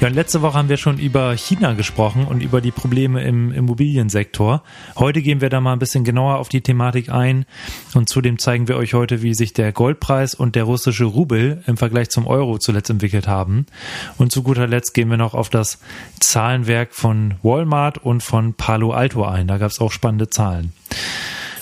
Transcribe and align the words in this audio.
Ja, 0.00 0.08
und 0.08 0.14
letzte 0.14 0.42
Woche 0.42 0.58
haben 0.58 0.68
wir 0.68 0.76
schon 0.76 0.98
über 0.98 1.36
China 1.36 1.72
gesprochen 1.74 2.26
und 2.26 2.42
über 2.42 2.60
die 2.60 2.72
Probleme 2.72 3.22
im 3.22 3.52
Immobiliensektor. 3.52 4.62
Heute 4.96 5.22
gehen 5.22 5.40
wir 5.40 5.50
da 5.50 5.60
mal 5.60 5.72
ein 5.72 5.78
bisschen 5.78 6.04
genauer 6.04 6.38
auf 6.38 6.48
die 6.48 6.60
Thematik 6.60 7.10
ein 7.10 7.46
und 7.94 8.08
zudem 8.08 8.38
zeigen 8.38 8.68
wir 8.68 8.76
euch 8.76 8.92
heute, 8.92 9.22
wie 9.22 9.34
sich 9.34 9.52
der 9.52 9.72
Goldpreis 9.72 10.34
und 10.34 10.56
der 10.56 10.64
russische 10.64 11.04
Rubel 11.04 11.62
im 11.66 11.76
Vergleich 11.76 12.10
zum 12.10 12.26
Euro 12.26 12.58
zuletzt 12.58 12.90
entwickelt 12.90 13.28
haben. 13.28 13.66
Und 14.18 14.32
zu 14.32 14.42
guter 14.42 14.66
Letzt 14.66 14.94
gehen 14.94 15.08
wir 15.10 15.16
noch 15.16 15.32
auf 15.32 15.48
das 15.48 15.78
Zahlenwerk 16.20 16.92
von 16.92 17.34
Walmart 17.42 17.98
und 17.98 18.22
von 18.22 18.54
Palo 18.54 18.92
Alto 18.92 19.24
ein. 19.24 19.46
Da 19.46 19.58
gab 19.58 19.70
es 19.70 19.80
auch 19.80 19.92
spannende 19.92 20.28
Zahlen. 20.28 20.72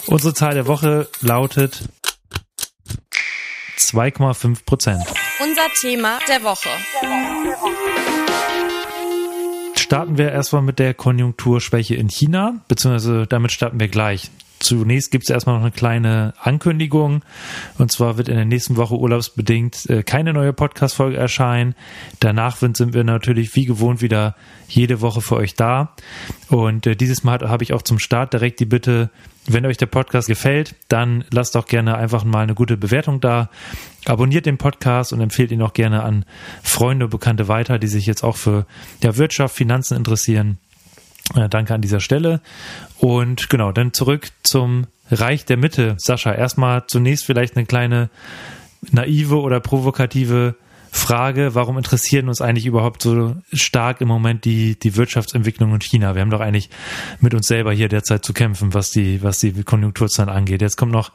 Unsere 0.06 0.34
Zahl 0.34 0.54
der 0.54 0.66
Woche 0.66 1.06
lautet 1.20 1.88
2,5 3.78 4.64
Prozent. 4.64 5.04
Unser 5.42 5.68
Thema 5.80 6.20
der 6.28 6.44
Woche. 6.44 6.68
Starten 9.74 10.16
wir 10.16 10.30
erstmal 10.30 10.62
mit 10.62 10.78
der 10.78 10.94
Konjunkturschwäche 10.94 11.96
in 11.96 12.08
China, 12.08 12.60
beziehungsweise 12.68 13.26
damit 13.26 13.50
starten 13.50 13.80
wir 13.80 13.88
gleich. 13.88 14.30
Zunächst 14.62 15.10
gibt 15.10 15.24
es 15.24 15.30
erstmal 15.30 15.56
noch 15.56 15.62
eine 15.62 15.72
kleine 15.72 16.34
Ankündigung. 16.40 17.22
Und 17.78 17.90
zwar 17.90 18.16
wird 18.16 18.28
in 18.28 18.36
der 18.36 18.44
nächsten 18.44 18.76
Woche 18.76 18.96
urlaubsbedingt 18.96 19.90
äh, 19.90 20.04
keine 20.04 20.32
neue 20.32 20.52
Podcast-Folge 20.52 21.16
erscheinen. 21.16 21.74
Danach 22.20 22.58
sind 22.58 22.94
wir 22.94 23.02
natürlich 23.02 23.56
wie 23.56 23.64
gewohnt 23.64 24.02
wieder 24.02 24.36
jede 24.68 25.00
Woche 25.00 25.20
für 25.20 25.34
euch 25.34 25.56
da. 25.56 25.96
Und 26.48 26.86
äh, 26.86 26.94
dieses 26.94 27.24
Mal 27.24 27.40
habe 27.40 27.64
ich 27.64 27.72
auch 27.72 27.82
zum 27.82 27.98
Start 27.98 28.34
direkt 28.34 28.60
die 28.60 28.64
Bitte, 28.64 29.10
wenn 29.46 29.66
euch 29.66 29.78
der 29.78 29.86
Podcast 29.86 30.28
gefällt, 30.28 30.76
dann 30.88 31.24
lasst 31.32 31.56
doch 31.56 31.66
gerne 31.66 31.96
einfach 31.96 32.22
mal 32.22 32.44
eine 32.44 32.54
gute 32.54 32.76
Bewertung 32.76 33.20
da. 33.20 33.50
Abonniert 34.04 34.46
den 34.46 34.58
Podcast 34.58 35.12
und 35.12 35.20
empfehlt 35.20 35.50
ihn 35.50 35.62
auch 35.62 35.72
gerne 35.72 36.04
an 36.04 36.24
Freunde 36.62 37.06
und 37.06 37.10
Bekannte 37.10 37.48
weiter, 37.48 37.80
die 37.80 37.88
sich 37.88 38.06
jetzt 38.06 38.22
auch 38.22 38.36
für 38.36 38.66
ja, 39.02 39.16
Wirtschaft, 39.16 39.56
Finanzen 39.56 39.96
interessieren. 39.96 40.58
Äh, 41.34 41.48
danke 41.48 41.74
an 41.74 41.80
dieser 41.80 42.00
Stelle. 42.00 42.40
Und 42.98 43.48
genau, 43.50 43.72
dann 43.72 43.92
zurück 43.92 44.28
zum 44.42 44.86
Reich 45.10 45.44
der 45.44 45.56
Mitte. 45.56 45.96
Sascha, 45.98 46.32
erstmal 46.32 46.86
zunächst 46.86 47.24
vielleicht 47.24 47.56
eine 47.56 47.66
kleine 47.66 48.10
naive 48.90 49.40
oder 49.40 49.60
provokative 49.60 50.56
Frage, 50.94 51.54
warum 51.54 51.78
interessieren 51.78 52.28
uns 52.28 52.42
eigentlich 52.42 52.66
überhaupt 52.66 53.00
so 53.00 53.34
stark 53.50 54.02
im 54.02 54.08
Moment 54.08 54.44
die, 54.44 54.78
die 54.78 54.94
Wirtschaftsentwicklung 54.94 55.72
in 55.74 55.80
China? 55.80 56.14
Wir 56.14 56.20
haben 56.20 56.30
doch 56.30 56.40
eigentlich 56.40 56.68
mit 57.18 57.32
uns 57.32 57.46
selber 57.46 57.72
hier 57.72 57.88
derzeit 57.88 58.22
zu 58.24 58.34
kämpfen, 58.34 58.74
was 58.74 58.90
die, 58.90 59.22
was 59.22 59.38
die 59.38 59.52
Konjunkturzahlen 59.64 60.28
angeht. 60.28 60.60
Jetzt 60.60 60.76
kommen 60.76 60.92
noch 60.92 61.10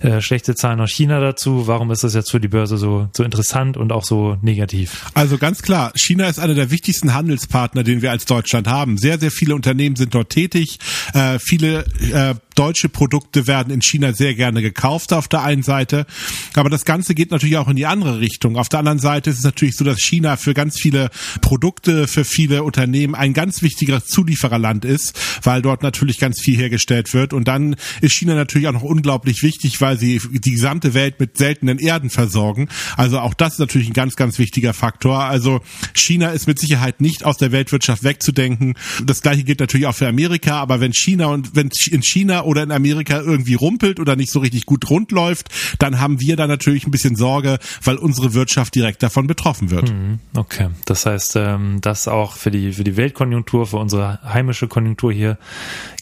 äh, 0.00 0.20
schlechte 0.20 0.54
Zahlen 0.54 0.80
aus 0.80 0.90
China 0.90 1.18
dazu. 1.18 1.66
Warum 1.66 1.90
ist 1.90 2.04
das 2.04 2.12
jetzt 2.12 2.30
für 2.30 2.40
die 2.40 2.48
Börse 2.48 2.76
so, 2.76 3.08
so 3.16 3.24
interessant 3.24 3.78
und 3.78 3.90
auch 3.90 4.04
so 4.04 4.36
negativ? 4.42 5.06
Also 5.14 5.38
ganz 5.38 5.62
klar, 5.62 5.92
China 5.96 6.28
ist 6.28 6.38
einer 6.38 6.54
der 6.54 6.70
wichtigsten 6.70 7.14
Handelspartner, 7.14 7.84
den 7.84 8.02
wir 8.02 8.10
als 8.10 8.26
Deutschland 8.26 8.68
haben. 8.68 8.98
Sehr, 8.98 9.18
sehr 9.18 9.30
viele 9.30 9.54
Unternehmen 9.54 9.96
sind 9.96 10.14
dort 10.14 10.28
tätig. 10.28 10.78
Äh, 11.14 11.38
viele 11.38 11.86
äh, 12.12 12.34
deutsche 12.62 12.88
Produkte 12.88 13.48
werden 13.48 13.72
in 13.72 13.82
China 13.82 14.12
sehr 14.12 14.36
gerne 14.36 14.62
gekauft 14.62 15.12
auf 15.12 15.26
der 15.26 15.42
einen 15.42 15.64
Seite. 15.64 16.06
Aber 16.54 16.70
das 16.70 16.84
Ganze 16.84 17.12
geht 17.12 17.32
natürlich 17.32 17.56
auch 17.56 17.66
in 17.66 17.74
die 17.74 17.86
andere 17.86 18.20
Richtung. 18.20 18.56
Auf 18.56 18.68
der 18.68 18.78
anderen 18.78 19.00
Seite 19.00 19.30
ist 19.30 19.38
es 19.38 19.44
natürlich 19.44 19.74
so, 19.76 19.84
dass 19.84 19.98
China 19.98 20.36
für 20.36 20.54
ganz 20.54 20.78
viele 20.78 21.10
Produkte, 21.40 22.06
für 22.06 22.24
viele 22.24 22.62
Unternehmen 22.62 23.16
ein 23.16 23.32
ganz 23.32 23.62
wichtiger 23.62 24.04
Zuliefererland 24.04 24.84
ist, 24.84 25.18
weil 25.42 25.60
dort 25.60 25.82
natürlich 25.82 26.18
ganz 26.18 26.40
viel 26.40 26.56
hergestellt 26.56 27.12
wird. 27.14 27.32
Und 27.32 27.48
dann 27.48 27.74
ist 28.00 28.12
China 28.12 28.36
natürlich 28.36 28.68
auch 28.68 28.72
noch 28.72 28.82
unglaublich 28.82 29.42
wichtig, 29.42 29.80
weil 29.80 29.98
sie 29.98 30.20
die 30.30 30.52
gesamte 30.52 30.94
Welt 30.94 31.18
mit 31.18 31.38
seltenen 31.38 31.80
Erden 31.80 32.10
versorgen. 32.10 32.68
Also 32.96 33.18
auch 33.18 33.34
das 33.34 33.54
ist 33.54 33.58
natürlich 33.58 33.88
ein 33.88 33.92
ganz, 33.92 34.14
ganz 34.14 34.38
wichtiger 34.38 34.72
Faktor. 34.72 35.24
Also 35.24 35.62
China 35.94 36.28
ist 36.28 36.46
mit 36.46 36.60
Sicherheit 36.60 37.00
nicht 37.00 37.24
aus 37.24 37.38
der 37.38 37.50
Weltwirtschaft 37.50 38.04
wegzudenken. 38.04 38.74
Das 39.04 39.20
gleiche 39.20 39.42
gilt 39.42 39.58
natürlich 39.58 39.88
auch 39.88 39.96
für 39.96 40.06
Amerika. 40.06 40.60
Aber 40.60 40.78
wenn 40.78 40.92
China 40.92 41.26
und 41.26 41.56
wenn 41.56 41.70
in 41.90 42.04
China 42.04 42.44
oder 42.52 42.62
in 42.62 42.70
Amerika 42.70 43.18
irgendwie 43.18 43.54
rumpelt 43.54 43.98
oder 43.98 44.14
nicht 44.14 44.30
so 44.30 44.40
richtig 44.40 44.66
gut 44.66 44.90
rund 44.90 45.10
läuft, 45.10 45.48
dann 45.78 45.98
haben 45.98 46.20
wir 46.20 46.36
da 46.36 46.46
natürlich 46.46 46.86
ein 46.86 46.90
bisschen 46.90 47.16
Sorge, 47.16 47.58
weil 47.82 47.96
unsere 47.96 48.34
Wirtschaft 48.34 48.74
direkt 48.74 49.02
davon 49.02 49.26
betroffen 49.26 49.70
wird. 49.70 49.90
Mhm. 49.90 50.18
Okay, 50.36 50.68
das 50.84 51.06
heißt, 51.06 51.36
ähm, 51.36 51.78
das 51.80 52.08
auch 52.08 52.36
für 52.36 52.50
die 52.50 52.72
für 52.72 52.84
die 52.84 52.98
Weltkonjunktur, 52.98 53.66
für 53.66 53.78
unsere 53.78 54.20
heimische 54.22 54.68
Konjunktur 54.68 55.12
hier 55.12 55.38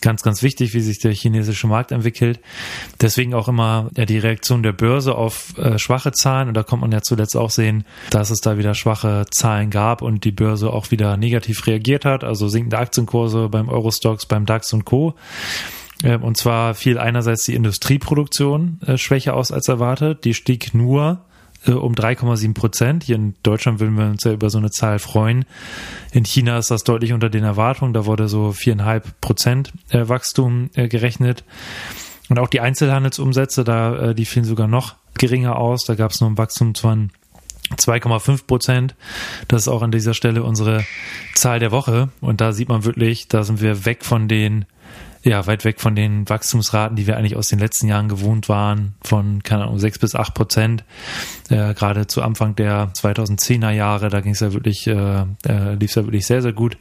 ganz 0.01 0.23
ganz 0.23 0.43
wichtig, 0.43 0.75
wie 0.75 0.81
sich 0.81 0.99
der 0.99 1.13
chinesische 1.13 1.69
Markt 1.69 1.93
entwickelt. 1.93 2.41
Deswegen 3.01 3.33
auch 3.33 3.47
immer 3.47 3.89
die 3.95 4.19
Reaktion 4.19 4.65
der 4.65 4.73
Börse 4.73 5.15
auf 5.15 5.57
äh, 5.57 5.79
schwache 5.79 6.11
Zahlen 6.11 6.49
und 6.49 6.55
da 6.55 6.65
kommt 6.65 6.83
man 6.83 6.91
ja 6.91 7.01
zuletzt 7.01 7.37
auch 7.37 7.51
sehen, 7.51 7.85
dass 8.11 8.31
es 8.31 8.41
da 8.41 8.59
wieder 8.59 8.75
schwache 8.75 9.27
Zahlen 9.31 9.71
gab 9.71 10.03
und 10.03 10.25
die 10.25 10.33
Börse 10.33 10.73
auch 10.73 10.91
wieder 10.91 11.17
negativ 11.17 11.67
reagiert 11.69 12.05
hat, 12.05 12.25
also 12.25 12.49
sinkende 12.49 12.79
Aktienkurse 12.79 13.49
beim 13.49 13.69
Eurostox, 13.69 14.27
beim 14.27 14.47
DAX 14.47 14.73
und 14.73 14.85
Co. 14.85 15.15
Ähm, 16.05 16.23
und 16.23 16.37
zwar 16.37 16.75
fiel 16.75 16.99
einerseits 16.99 17.45
die 17.45 17.55
Industrieproduktion 17.55 18.81
äh, 18.87 18.97
schwächer 18.97 19.35
aus 19.35 19.53
als 19.53 19.69
erwartet. 19.69 20.25
Die 20.25 20.35
stieg 20.35 20.75
nur 20.75 21.21
äh, 21.67 21.73
um 21.73 21.95
3,7 21.95 22.55
Prozent. 22.55 23.05
Hier 23.05 23.17
in 23.17 23.35
Deutschland 23.43 23.81
würden 23.81 23.97
wir 23.97 24.07
uns 24.07 24.25
ja 24.25 24.33
über 24.33 24.51
so 24.51 24.59
eine 24.59 24.71
Zahl 24.71 24.99
freuen. 24.99 25.45
In 26.13 26.25
China 26.25 26.59
ist 26.59 26.71
das 26.71 26.85
deutlich 26.85 27.13
unter 27.13 27.29
den 27.29 27.45
Erwartungen. 27.45 27.93
Da 27.93 28.07
wurde 28.07 28.29
so 28.29 28.53
viereinhalb 28.53 29.21
Prozent 29.21 29.73
äh, 29.91 30.09
Wachstum 30.09 30.71
gerechnet. 30.75 31.45
Und 32.29 32.39
auch 32.39 32.49
die 32.49 32.61
Einzelhandelsumsätze, 32.61 33.65
da 33.65 34.15
die 34.15 34.25
fielen 34.25 34.45
sogar 34.45 34.69
noch 34.69 34.95
geringer 35.19 35.57
aus. 35.57 35.85
Da 35.85 35.97
gab 35.97 36.13
es 36.13 36.21
nur 36.21 36.31
ein 36.31 36.39
Wachstum 36.39 36.77
von 36.77 37.11
2,5 37.77 38.47
Prozent. 38.47 38.95
Das 39.49 39.63
ist 39.63 39.69
auch 39.69 39.83
an 39.83 39.91
dieser 39.91 40.15
Stelle 40.15 40.45
unsere 40.45 40.85
Zahl 41.35 41.59
der 41.59 41.73
Woche. 41.73 42.09
Und 42.21 42.41
da 42.41 42.53
sieht 42.53 42.69
man 42.69 42.85
wirklich, 42.85 43.27
da 43.27 43.43
sind 43.43 43.61
wir 43.61 43.85
weg 43.85 44.05
von 44.05 44.29
den 44.29 44.65
ja, 45.23 45.47
weit 45.47 45.65
weg 45.65 45.81
von 45.81 45.95
den 45.95 46.29
Wachstumsraten, 46.29 46.97
die 46.97 47.07
wir 47.07 47.17
eigentlich 47.17 47.37
aus 47.37 47.49
den 47.49 47.59
letzten 47.59 47.89
Jahren 47.89 48.09
gewohnt 48.09 48.49
waren, 48.49 48.95
von, 49.03 49.43
keine 49.43 49.65
Ahnung, 49.65 49.79
sechs 49.79 49.99
bis 49.99 50.15
acht 50.15 50.35
Prozent. 50.35 50.85
Äh, 51.51 51.75
gerade 51.75 52.07
zu 52.07 52.23
Anfang 52.23 52.57
der 52.57 52.93
2010er 52.95 53.71
Jahre, 53.71 54.09
da 54.09 54.21
ging 54.21 54.33
es 54.33 54.41
ja 54.41 54.53
wirklich, 54.53 54.87
äh, 54.87 55.25
äh, 55.47 55.75
lief 55.75 55.91
es 55.91 55.95
ja 55.97 56.05
wirklich 56.05 56.27
sehr, 56.27 56.41
sehr 56.41 56.55
gut. 56.55 56.79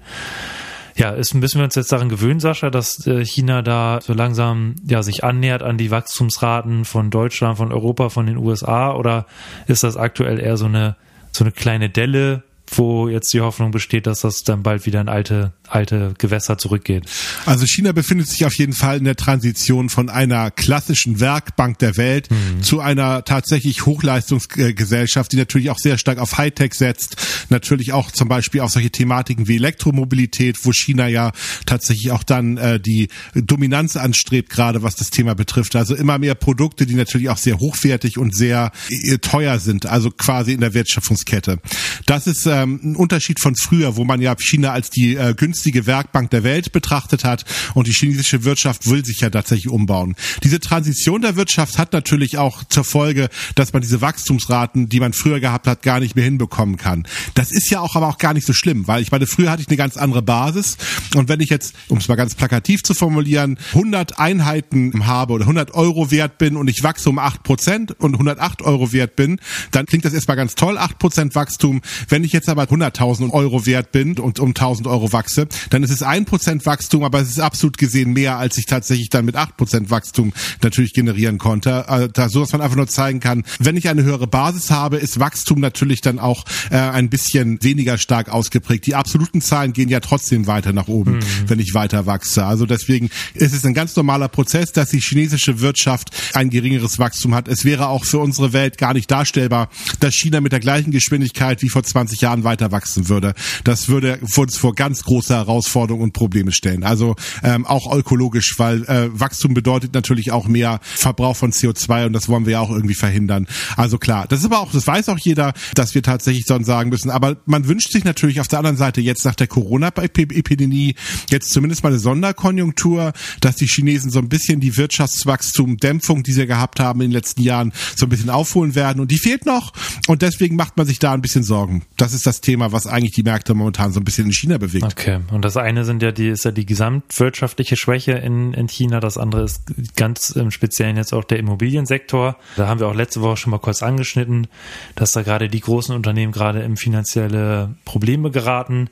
Ja, 0.96 1.12
ist, 1.12 1.34
müssen 1.34 1.60
wir 1.60 1.66
uns 1.66 1.76
jetzt 1.76 1.92
daran 1.92 2.10
gewöhnen, 2.10 2.40
Sascha, 2.40 2.70
dass 2.70 3.06
äh, 3.08 3.24
China 3.24 3.62
da 3.62 4.00
so 4.02 4.14
langsam 4.14 4.76
ja 4.86 5.04
sich 5.04 5.24
annähert 5.24 5.64
an 5.64 5.78
die 5.78 5.92
Wachstumsraten 5.92 6.84
von 6.84 7.10
Deutschland, 7.10 7.58
von 7.58 7.72
Europa, 7.72 8.10
von 8.10 8.26
den 8.26 8.38
USA 8.38 8.94
oder 8.94 9.26
ist 9.68 9.84
das 9.84 9.96
aktuell 9.96 10.40
eher 10.40 10.58
so 10.58 10.66
eine 10.66 10.96
so 11.32 11.44
eine 11.44 11.52
kleine 11.52 11.90
Delle, 11.90 12.44
wo 12.72 13.10
jetzt 13.10 13.34
die 13.34 13.42
Hoffnung 13.42 13.72
besteht, 13.72 14.08
dass 14.08 14.22
das 14.22 14.44
dann 14.44 14.64
bald 14.64 14.86
wieder 14.86 15.02
in 15.02 15.10
alte, 15.10 15.54
alte 15.68 16.14
Gewässer 16.18 16.58
zurückgeht. 16.58 17.06
Also 17.46 17.66
China 17.66 17.92
befindet 17.92 18.28
sich 18.28 18.46
auf 18.46 18.54
jeden 18.56 18.74
Fall 18.74 18.98
in 18.98 19.06
der 19.06 19.16
Transition 19.16 19.90
von 19.90 20.10
einer 20.10 20.52
klassischen 20.52 21.20
Werkbank 21.20 21.80
der 21.80 21.98
Welt 21.98 22.30
mhm. 22.30 22.62
zu 22.62 22.80
einer 22.80 23.24
tatsächlich 23.24 23.86
Hochleistungsgesellschaft, 23.86 25.32
die 25.32 25.38
natürlich 25.38 25.70
auch 25.70 25.78
sehr 25.78 25.98
stark 25.98 26.20
auf 26.20 26.38
Hightech 26.38 26.74
setzt, 26.74 27.18
natürlich 27.50 27.94
auch 27.94 28.12
zum 28.12 28.28
Beispiel 28.28 28.62
auf 28.62 28.72
solche 28.72 28.92
Thematiken 28.92 29.48
wie 29.48 29.56
Elektromobilität, 29.56 30.58
wo 30.64 30.72
China 30.72 31.08
ja 31.08 31.32
tatsächlich 31.66 32.12
auch 32.12 32.24
dann 32.24 32.58
äh, 32.58 32.80
die 32.80 33.10
Dominanz 33.34 33.96
anstrebt, 33.96 34.50
gerade 34.50 34.84
was 34.84 34.96
das 34.96 35.10
Thema 35.10 35.36
betrifft. 35.36 35.76
Also 35.76 35.96
immer 35.96 36.18
mehr 36.18 36.36
Produkte, 36.36 36.86
die 36.86 36.96
natürlich 36.96 37.30
auch 37.30 37.38
sehr 37.38 37.60
hochwertig 37.60 38.18
und 38.18 38.36
sehr 38.36 38.72
äh, 38.90 39.18
teuer 39.18 39.60
sind, 39.60 39.86
also 39.86 40.12
quasi 40.12 40.54
in 40.54 40.62
der 40.62 40.74
Wertschöpfungskette. 40.74 41.60
Das 42.06 42.28
ist 42.28 42.46
äh, 42.46 42.59
ähm, 42.64 42.80
ein 42.84 42.96
Unterschied 42.96 43.40
von 43.40 43.56
früher, 43.56 43.96
wo 43.96 44.06
man 44.06 44.22
ja 44.22 44.36
China 44.38 44.72
als 44.72 44.90
die 44.90 45.16
äh, 45.16 45.34
günstige 45.36 45.86
Werkbank 45.86 46.30
der 46.32 46.44
Welt 46.44 46.72
betrachtet 46.72 47.24
hat 47.24 47.46
und 47.74 47.88
die 47.88 47.92
chinesische 47.92 48.44
Wirtschaft 48.44 48.90
will 48.90 49.06
sich 49.06 49.22
ja 49.22 49.30
tatsächlich 49.30 49.70
umbauen. 49.70 50.16
Diese 50.44 50.60
Transition 50.60 51.22
der 51.22 51.36
Wirtschaft 51.36 51.78
hat 51.78 51.94
natürlich 51.94 52.38
auch 52.38 52.64
zur 52.64 52.84
Folge, 52.84 53.30
dass 53.56 53.74
man 53.74 53.82
diese 53.82 54.02
Wachstumsraten, 54.02 54.90
die 54.90 55.00
man 55.00 55.14
früher 55.14 55.40
gehabt 55.40 55.68
hat, 55.68 55.82
gar 55.82 56.00
nicht 56.00 56.16
mehr 56.16 56.26
hinbekommen 56.26 56.78
kann. 56.78 57.08
Das 57.34 57.52
ist 57.52 57.70
ja 57.70 57.80
auch 57.80 57.96
aber 57.96 58.08
auch 58.08 58.18
gar 58.18 58.34
nicht 58.34 58.46
so 58.46 58.54
schlimm, 58.54 58.88
weil 58.88 59.02
ich 59.02 59.12
meine, 59.12 59.28
früher 59.28 59.52
hatte 59.52 59.62
ich 59.62 59.68
eine 59.68 59.78
ganz 59.78 59.98
andere 59.98 60.22
Basis 60.22 60.78
und 61.16 61.30
wenn 61.30 61.40
ich 61.40 61.50
jetzt, 61.50 61.74
um 61.88 61.98
es 61.98 62.08
mal 62.08 62.16
ganz 62.16 62.36
plakativ 62.36 62.84
zu 62.84 62.94
formulieren, 62.94 63.58
100 63.74 64.20
Einheiten 64.20 65.06
habe 65.06 65.34
oder 65.34 65.44
100 65.44 65.74
Euro 65.74 66.12
wert 66.12 66.38
bin 66.38 66.56
und 66.56 66.68
ich 66.68 66.84
wachse 66.84 67.10
um 67.10 67.20
8 67.20 67.44
Prozent 67.44 68.00
und 68.00 68.14
108 68.14 68.62
Euro 68.62 68.92
wert 68.92 69.16
bin, 69.16 69.40
dann 69.72 69.86
klingt 69.86 70.06
das 70.06 70.14
erstmal 70.14 70.38
ganz 70.38 70.56
toll, 70.56 70.78
8 70.78 71.00
Prozent 71.00 71.36
Wachstum. 71.36 71.82
Wenn 72.08 72.24
ich 72.24 72.34
jetzt 72.34 72.49
jetzt 72.50 72.58
aber 72.58 72.64
100.000 72.64 73.32
Euro 73.32 73.66
wert 73.66 73.92
bin 73.92 74.18
und 74.18 74.40
um 74.40 74.52
1.000 74.52 74.90
Euro 74.90 75.12
wachse, 75.14 75.48
dann 75.70 75.84
ist 75.84 75.92
es 75.92 76.04
ein 76.04 76.26
Prozent 76.26 76.66
Wachstum, 76.66 77.04
aber 77.04 77.22
es 77.22 77.30
ist 77.30 77.40
absolut 77.40 77.78
gesehen 77.78 78.14
mehr, 78.14 78.38
als 78.38 78.58
ich 78.58 78.66
tatsächlich 78.66 79.10
dann 79.10 79.26
mit 79.26 79.36
acht 79.36 79.58
Prozent 79.58 79.90
Wachstum 79.92 80.34
natürlich 80.62 80.94
generieren 80.94 81.38
konnte. 81.38 81.86
Äh, 81.88 82.10
da, 82.12 82.30
so 82.30 82.42
dass 82.42 82.52
man 82.52 82.62
einfach 82.62 82.76
nur 82.76 82.88
zeigen 82.88 83.20
kann, 83.20 83.44
wenn 83.60 83.78
ich 83.78 83.90
eine 83.90 84.04
höhere 84.04 84.28
Basis 84.28 84.72
habe, 84.72 84.98
ist 84.98 85.20
Wachstum 85.20 85.60
natürlich 85.60 86.02
dann 86.02 86.20
auch 86.20 86.46
äh, 86.72 86.78
ein 86.78 87.10
bisschen 87.10 87.62
weniger 87.62 87.98
stark 87.98 88.30
ausgeprägt. 88.30 88.88
Die 88.88 88.96
absoluten 88.96 89.42
Zahlen 89.42 89.74
gehen 89.74 89.90
ja 89.90 90.00
trotzdem 90.00 90.48
weiter 90.48 90.74
nach 90.74 90.88
oben, 90.88 91.18
mhm. 91.18 91.24
wenn 91.48 91.60
ich 91.60 91.74
weiter 91.74 92.06
wachse. 92.06 92.46
Also 92.46 92.66
deswegen 92.66 93.10
ist 93.34 93.54
es 93.54 93.66
ein 93.66 93.74
ganz 93.74 93.96
normaler 93.96 94.28
Prozess, 94.28 94.72
dass 94.72 94.90
die 94.90 95.02
chinesische 95.02 95.62
Wirtschaft 95.62 96.12
ein 96.34 96.50
geringeres 96.50 97.00
Wachstum 97.00 97.36
hat. 97.36 97.48
Es 97.48 97.66
wäre 97.66 97.88
auch 97.90 98.06
für 98.06 98.20
unsere 98.20 98.54
Welt 98.54 98.78
gar 98.78 98.94
nicht 98.94 99.12
darstellbar, 99.12 99.70
dass 100.00 100.16
China 100.16 100.42
mit 100.42 100.52
der 100.52 100.60
gleichen 100.60 100.92
Geschwindigkeit 100.92 101.62
wie 101.62 101.70
vor 101.70 101.84
20 101.84 102.22
Jahren 102.22 102.39
weiter 102.44 102.72
wachsen 102.72 103.10
würde. 103.10 103.34
Das 103.64 103.90
würde 103.90 104.20
uns 104.36 104.58
vor 104.58 104.74
ganz 104.74 105.04
große 105.04 105.36
Herausforderungen 105.36 106.04
und 106.06 106.14
Probleme 106.14 106.52
stellen. 106.52 106.84
Also 106.84 107.16
ähm, 107.44 107.66
auch 107.66 107.96
ökologisch, 107.96 108.56
weil 108.58 108.84
äh, 108.84 109.10
Wachstum 109.12 109.54
bedeutet 109.54 109.94
natürlich 109.94 110.32
auch 110.32 110.48
mehr 110.48 110.80
Verbrauch 110.82 111.36
von 111.36 111.52
CO2 111.52 112.08
und 112.08 112.14
das 112.14 112.30
wollen 112.30 112.46
wir 112.46 112.54
ja 112.54 112.60
auch 112.62 112.72
irgendwie 112.72 112.96
verhindern. 112.96 113.48
Also 113.76 113.98
klar, 113.98 114.26
das 114.28 114.40
ist 114.40 114.46
aber 114.46 114.60
auch, 114.60 114.72
das 114.72 114.88
weiß 114.88 115.10
auch 115.10 115.20
jeder, 115.20 115.54
dass 115.76 115.94
wir 115.96 116.04
tatsächlich 116.04 116.46
sonst 116.46 116.68
sagen 116.68 116.90
müssen. 116.90 117.10
Aber 117.10 117.38
man 117.46 117.68
wünscht 117.68 117.92
sich 117.92 118.04
natürlich 118.04 118.42
auf 118.42 118.48
der 118.48 118.60
anderen 118.60 118.78
Seite 118.78 119.02
jetzt 119.02 119.26
nach 119.26 119.36
der 119.36 119.48
Corona-Epidemie 119.48 120.96
jetzt 121.30 121.52
zumindest 121.52 121.84
mal 121.84 121.90
eine 121.90 122.00
Sonderkonjunktur, 122.00 123.14
dass 123.42 123.56
die 123.56 123.68
Chinesen 123.68 124.12
so 124.12 124.20
ein 124.20 124.30
bisschen 124.30 124.60
die 124.60 124.78
Wirtschaftswachstum-Dämpfung, 124.78 126.24
die 126.24 126.32
sie 126.32 126.48
gehabt 126.48 126.80
haben 126.80 127.02
in 127.02 127.10
den 127.10 127.16
letzten 127.16 127.42
Jahren, 127.42 127.74
so 127.96 128.06
ein 128.06 128.10
bisschen 128.10 128.30
aufholen 128.30 128.76
werden. 128.76 129.00
Und 129.00 129.12
die 129.12 129.18
fehlt 129.18 129.46
noch. 129.46 129.74
Und 130.08 130.22
deswegen 130.22 130.56
macht 130.56 130.78
man 130.78 130.88
sich 130.88 131.00
da 131.00 131.14
ein 131.14 131.22
bisschen 131.22 131.44
Sorgen. 131.44 131.84
Das 131.98 132.14
ist 132.14 132.26
das 132.30 132.42
Thema, 132.42 132.72
was 132.72 132.86
eigentlich 132.86 133.14
die 133.14 133.24
Märkte 133.24 133.56
momentan 133.56 133.92
so 133.92 134.00
ein 134.00 134.04
bisschen 134.04 134.28
in 134.28 134.34
China 134.34 134.58
bewegt. 134.60 134.84
Okay. 134.84 135.20
Und 135.32 135.44
das 135.44 135.58
eine 135.58 135.84
sind 135.84 136.04
ja 136.04 136.12
die, 136.12 136.28
ist 136.28 136.46
ja 136.46 136.52
die 136.52 136.66
gesamtwirtschaftliche 136.66 137.76
Schwäche 137.76 138.12
in, 138.14 138.54
in 138.54 138.68
China. 138.68 139.00
Das 139.00 139.18
andere 139.18 139.44
ist 139.44 139.64
ganz 139.96 140.30
im 140.30 140.52
Speziellen 140.52 140.96
jetzt 140.96 141.12
auch 141.12 141.24
der 141.24 141.40
Immobiliensektor. 141.40 142.38
Da 142.56 142.68
haben 142.68 142.80
wir 142.80 142.88
auch 142.88 142.94
letzte 142.94 143.22
Woche 143.22 143.38
schon 143.38 143.52
mal 143.52 143.58
kurz 143.58 143.82
angeschnitten, 143.82 144.48
dass 144.96 145.12
da 145.14 145.24
gerade 145.24 145.50
die 145.50 145.60
großen 145.60 145.96
Unternehmen 145.96 146.32
gerade 146.32 146.62
in 146.62 146.78
finanzielle 146.78 147.76
Probleme 147.84 148.30
geraten. 148.30 148.90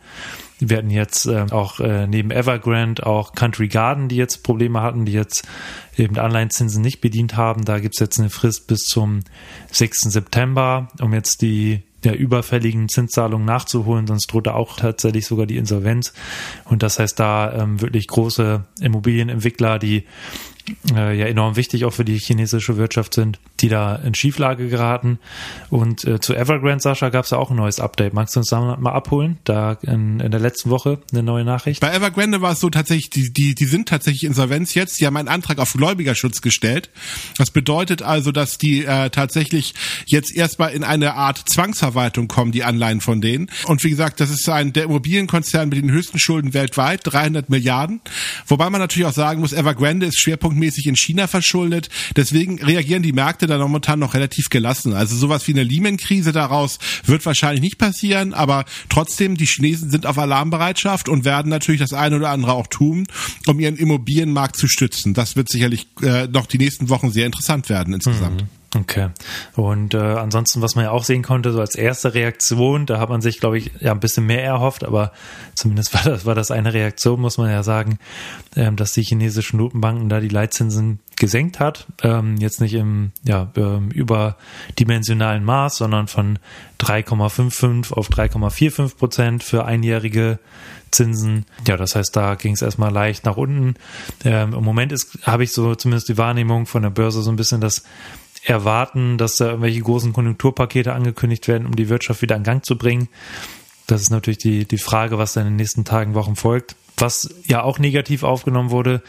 Wir 0.60 0.78
hatten 0.78 0.89
jetzt 0.89 1.28
äh, 1.28 1.45
auch 1.51 1.80
äh, 1.80 2.07
neben 2.07 2.31
Evergrande 2.31 3.06
auch 3.06 3.34
Country 3.34 3.68
Garden, 3.68 4.07
die 4.07 4.16
jetzt 4.16 4.42
Probleme 4.42 4.81
hatten, 4.81 5.06
die 5.06 5.12
jetzt 5.12 5.48
eben 5.95 6.18
Anleihenzinsen 6.18 6.81
nicht 6.81 7.00
bedient 7.00 7.38
haben. 7.38 7.63
Da 7.63 7.78
gibt's 7.78 8.00
jetzt 8.00 8.19
eine 8.19 8.31
Frist 8.31 8.66
bis 8.66 8.86
zum 8.86 9.19
6. 9.72 10.01
September, 10.12 10.88
um 11.00 11.13
jetzt 11.13 11.44
die 11.44 11.84
der 12.03 12.17
überfälligen 12.17 12.89
Zinszahlungen 12.89 13.45
nachzuholen, 13.45 14.07
sonst 14.07 14.27
droht 14.27 14.47
da 14.47 14.53
auch 14.53 14.77
tatsächlich 14.77 15.25
sogar 15.25 15.45
die 15.45 15.57
Insolvenz. 15.57 16.13
Und 16.65 16.83
das 16.83 16.99
heißt, 16.99 17.19
da 17.19 17.53
ähm, 17.53 17.81
wirklich 17.81 18.07
große 18.07 18.63
Immobilienentwickler, 18.81 19.79
die 19.79 20.03
äh, 20.94 21.17
ja 21.17 21.25
enorm 21.25 21.55
wichtig 21.55 21.85
auch 21.85 21.94
für 21.94 22.05
die 22.05 22.17
chinesische 22.17 22.77
Wirtschaft 22.77 23.13
sind, 23.13 23.39
die 23.59 23.69
da 23.69 23.95
in 23.95 24.13
Schieflage 24.13 24.69
geraten. 24.69 25.19
Und 25.69 26.06
äh, 26.06 26.19
zu 26.19 26.36
Evergrande, 26.36 26.81
Sascha, 26.81 27.09
gab 27.09 27.25
es 27.25 27.31
ja 27.31 27.38
auch 27.38 27.50
ein 27.50 27.57
neues 27.57 27.80
Update. 27.80 28.13
Magst 28.13 28.36
du 28.36 28.39
uns 28.39 28.50
da 28.50 28.77
mal 28.77 28.92
abholen? 28.92 29.38
Da 29.44 29.77
in, 29.81 30.19
in 30.19 30.31
der 30.31 30.39
letzten 30.39 30.69
Woche 30.69 31.00
eine 31.12 31.24
neue 31.24 31.44
Nachricht? 31.44 31.81
Bei 31.81 31.94
Evergrande 31.94 32.42
war 32.42 32.54
es 32.54 32.59
so 32.59 32.69
tatsächlich, 32.69 33.09
die, 33.09 33.33
die, 33.33 33.56
die 33.56 33.65
sind 33.65 33.89
tatsächlich 33.89 34.24
Insolvenz 34.24 34.74
jetzt. 34.74 35.00
Die 35.00 35.06
haben 35.06 35.18
einen 35.18 35.27
Antrag 35.27 35.59
auf 35.59 35.74
Gläubigerschutz 35.74 36.42
gestellt. 36.42 36.89
Das 37.38 37.51
bedeutet 37.51 38.01
also, 38.01 38.31
dass 38.31 38.57
die 38.57 38.86
äh, 38.86 39.09
tatsächlich 39.09 39.74
jetzt 40.06 40.36
erstmal 40.36 40.71
in 40.71 40.83
eine 40.83 41.15
Art 41.15 41.50
Zwangsverwaltung 41.50 42.27
kommen, 42.27 42.51
die 42.51 42.63
Anleihen 42.63 43.01
von 43.01 43.21
denen. 43.21 43.50
Und 43.65 43.83
wie 43.83 43.89
gesagt, 43.89 44.19
das 44.19 44.30
ist 44.30 44.48
ein 44.50 44.74
der 44.74 44.83
Immobilienkonzern 44.83 45.69
mit 45.69 45.77
den 45.77 45.92
höchsten 45.92 46.19
Schulden 46.19 46.53
weltweit, 46.53 47.01
300 47.03 47.50
Milliarden. 47.50 48.01
Wobei 48.45 48.69
man 48.69 48.81
natürlich 48.81 49.07
auch 49.07 49.13
sagen 49.13 49.42
muss, 49.42 49.53
Evergrande 49.53 50.06
ist 50.06 50.19
schwerpunktmäßig 50.19 50.88
in 50.88 50.95
China 50.95 51.27
verschuldet. 51.27 51.89
Deswegen 52.15 52.62
reagieren 52.63 53.03
die 53.03 53.13
Märkte 53.13 53.46
da 53.47 53.57
momentan 53.57 53.99
noch 53.99 54.13
relativ 54.13 54.49
gelassen. 54.49 54.94
Also 54.94 55.15
sowas 55.15 55.47
wie 55.47 55.53
eine 55.53 55.63
Lehman-Krise 55.63 56.31
daraus 56.31 56.79
wird 57.05 57.25
wahrscheinlich 57.25 57.61
nicht 57.61 57.77
passieren, 57.77 58.33
aber 58.33 58.65
trotzdem, 58.89 59.38
die 59.38 59.45
Chinesen 59.45 59.89
sind 59.89 60.05
auf 60.05 60.17
Alarmbereitschaft 60.17 61.09
und 61.09 61.25
werden 61.25 61.49
natürlich 61.49 61.81
das 61.81 61.94
eine 61.94 62.17
oder 62.17 62.29
andere 62.29 62.53
auch 62.53 62.67
tun, 62.67 63.07
um 63.45 63.59
ihren 63.59 63.77
Immobilienmarkt 63.77 64.55
zu 64.55 64.67
stützen. 64.67 65.13
Das 65.13 65.35
wird 65.35 65.49
sicherlich 65.49 65.88
äh, 66.01 66.27
noch 66.27 66.45
die 66.45 66.57
nächsten 66.57 66.89
Wochen 66.89 67.11
sehr 67.11 67.25
interessant 67.25 67.69
werden 67.69 67.94
insgesamt. 67.94 68.41
Mhm. 68.41 68.56
Okay. 68.75 69.09
Und 69.55 69.93
äh, 69.93 69.97
ansonsten, 69.97 70.61
was 70.61 70.75
man 70.75 70.85
ja 70.85 70.91
auch 70.91 71.05
sehen 71.05 71.23
konnte, 71.23 71.53
so 71.53 71.61
als 71.61 71.75
erste 71.75 72.13
Reaktion, 72.13 72.85
da 72.85 72.99
hat 72.99 73.09
man 73.09 73.21
sich, 73.21 73.39
glaube 73.39 73.57
ich, 73.57 73.71
ja 73.79 73.93
ein 73.93 74.01
bisschen 74.01 74.25
mehr 74.25 74.43
erhofft, 74.43 74.83
aber 74.83 75.13
zumindest 75.55 75.93
war 75.93 76.03
das, 76.03 76.25
war 76.25 76.35
das 76.35 76.51
eine 76.51 76.73
Reaktion, 76.73 77.21
muss 77.21 77.37
man 77.37 77.49
ja 77.49 77.63
sagen, 77.63 77.97
ähm, 78.57 78.75
dass 78.75 78.91
die 78.91 79.03
chinesischen 79.03 79.57
Notenbanken 79.57 80.09
da 80.09 80.19
die 80.19 80.27
Leitzinsen 80.27 80.99
gesenkt 81.15 81.59
hat. 81.59 81.87
Ähm, 82.03 82.35
jetzt 82.37 82.59
nicht 82.59 82.73
im 82.73 83.11
ja, 83.23 83.49
ähm, 83.55 83.89
überdimensionalen 83.89 85.45
Maß, 85.45 85.77
sondern 85.77 86.07
von 86.07 86.37
3,55 86.79 87.93
auf 87.93 88.09
3,45 88.09 88.97
Prozent 88.97 89.43
für 89.43 89.65
einjährige 89.65 90.39
Zinsen. 90.91 91.45
Ja, 91.67 91.77
das 91.77 91.95
heißt, 91.95 92.15
da 92.15 92.35
ging 92.35 92.53
es 92.53 92.61
erstmal 92.61 92.91
leicht 92.91 93.25
nach 93.25 93.37
unten. 93.37 93.75
Ähm, 94.23 94.53
Im 94.53 94.63
Moment 94.63 94.91
ist, 94.91 95.19
habe 95.23 95.43
ich 95.43 95.51
so 95.51 95.75
zumindest 95.75 96.09
die 96.09 96.17
Wahrnehmung 96.17 96.65
von 96.65 96.83
der 96.83 96.89
Börse 96.89 97.21
so 97.21 97.31
ein 97.31 97.35
bisschen, 97.35 97.61
dass 97.61 97.83
erwarten, 98.47 99.17
dass 99.17 99.38
da 99.38 99.47
irgendwelche 99.47 99.81
großen 99.81 100.13
Konjunkturpakete 100.13 100.94
angekündigt 100.94 101.47
werden, 101.47 101.67
um 101.67 101.75
die 101.75 101.89
Wirtschaft 101.89 102.21
wieder 102.21 102.35
in 102.35 102.44
Gang 102.44 102.65
zu 102.65 102.77
bringen. 102.77 103.09
Das 103.88 104.01
ist 104.01 104.09
natürlich 104.09 104.38
die, 104.38 104.65
die 104.65 104.77
Frage, 104.77 105.17
was 105.17 105.33
da 105.33 105.41
in 105.41 105.47
den 105.47 105.55
nächsten 105.57 105.85
Tagen, 105.85 106.13
Wochen 106.13 106.35
folgt. 106.35 106.75
Was 106.99 107.29
ja 107.45 107.61
auch 107.61 107.77
negativ 107.77 108.23
aufgenommen 108.23 108.71
wurde, 108.71 109.03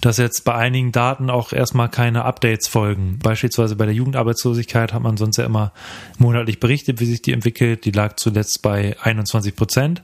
dass 0.00 0.16
jetzt 0.16 0.44
bei 0.44 0.54
einigen 0.54 0.92
Daten 0.92 1.28
auch 1.28 1.52
erstmal 1.52 1.88
keine 1.88 2.24
Updates 2.24 2.68
folgen. 2.68 3.18
Beispielsweise 3.20 3.74
bei 3.74 3.84
der 3.84 3.94
Jugendarbeitslosigkeit 3.94 4.92
hat 4.92 5.02
man 5.02 5.16
sonst 5.16 5.38
ja 5.38 5.44
immer 5.44 5.72
monatlich 6.18 6.60
berichtet, 6.60 7.00
wie 7.00 7.06
sich 7.06 7.20
die 7.20 7.32
entwickelt. 7.32 7.84
Die 7.84 7.90
lag 7.90 8.14
zuletzt 8.14 8.62
bei 8.62 8.96
21 9.02 9.56
Prozent 9.56 10.02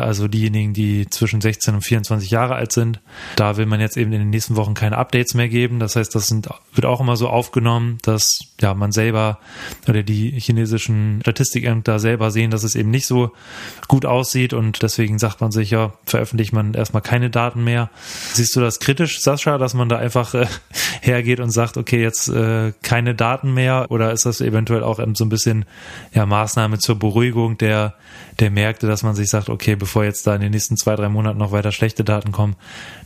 also 0.00 0.26
diejenigen, 0.26 0.72
die 0.72 1.06
zwischen 1.10 1.40
16 1.40 1.74
und 1.74 1.82
24 1.82 2.30
Jahre 2.30 2.54
alt 2.54 2.72
sind. 2.72 3.00
Da 3.36 3.56
will 3.56 3.66
man 3.66 3.80
jetzt 3.80 3.96
eben 3.96 4.12
in 4.12 4.20
den 4.20 4.30
nächsten 4.30 4.56
Wochen 4.56 4.74
keine 4.74 4.96
Updates 4.96 5.34
mehr 5.34 5.48
geben. 5.48 5.78
Das 5.80 5.96
heißt, 5.96 6.14
das 6.14 6.28
sind, 6.28 6.48
wird 6.74 6.86
auch 6.86 7.00
immer 7.00 7.16
so 7.16 7.28
aufgenommen, 7.28 7.98
dass 8.02 8.40
ja 8.60 8.74
man 8.74 8.92
selber 8.92 9.38
oder 9.86 10.02
die 10.02 10.30
chinesischen 10.40 11.20
Statistikämter 11.22 11.98
selber 11.98 12.30
sehen, 12.30 12.50
dass 12.50 12.64
es 12.64 12.74
eben 12.74 12.90
nicht 12.90 13.06
so 13.06 13.32
gut 13.88 14.06
aussieht 14.06 14.54
und 14.54 14.82
deswegen 14.82 15.18
sagt 15.18 15.40
man 15.40 15.52
sich 15.52 15.70
ja, 15.70 15.92
veröffentlicht 16.06 16.52
man 16.52 16.74
erstmal 16.74 17.02
keine 17.02 17.28
Daten 17.28 17.62
mehr. 17.64 17.90
Siehst 18.32 18.56
du 18.56 18.60
das 18.60 18.80
kritisch, 18.80 19.20
Sascha, 19.20 19.58
dass 19.58 19.74
man 19.74 19.88
da 19.88 19.98
einfach 19.98 20.34
äh, 20.34 20.46
hergeht 21.00 21.40
und 21.40 21.50
sagt, 21.50 21.76
okay, 21.76 22.00
jetzt 22.00 22.28
äh, 22.28 22.72
keine 22.82 23.14
Daten 23.14 23.52
mehr 23.52 23.86
oder 23.90 24.12
ist 24.12 24.24
das 24.24 24.40
eventuell 24.40 24.82
auch 24.82 25.00
so 25.14 25.24
ein 25.24 25.28
bisschen 25.28 25.64
ja 26.14 26.24
Maßnahme 26.24 26.78
zur 26.78 26.98
Beruhigung 26.98 27.58
der 27.58 27.94
der 28.40 28.50
Märkte, 28.50 28.86
dass 28.86 29.02
man 29.02 29.14
sich 29.14 29.28
sagt, 29.28 29.48
okay, 29.48 29.76
bevor 29.82 30.04
jetzt 30.04 30.28
da 30.28 30.36
in 30.36 30.40
den 30.40 30.52
nächsten 30.52 30.76
zwei, 30.76 30.94
drei 30.94 31.08
Monaten 31.08 31.38
noch 31.38 31.50
weiter 31.50 31.72
schlechte 31.72 32.04
Daten 32.04 32.30
kommen, 32.30 32.54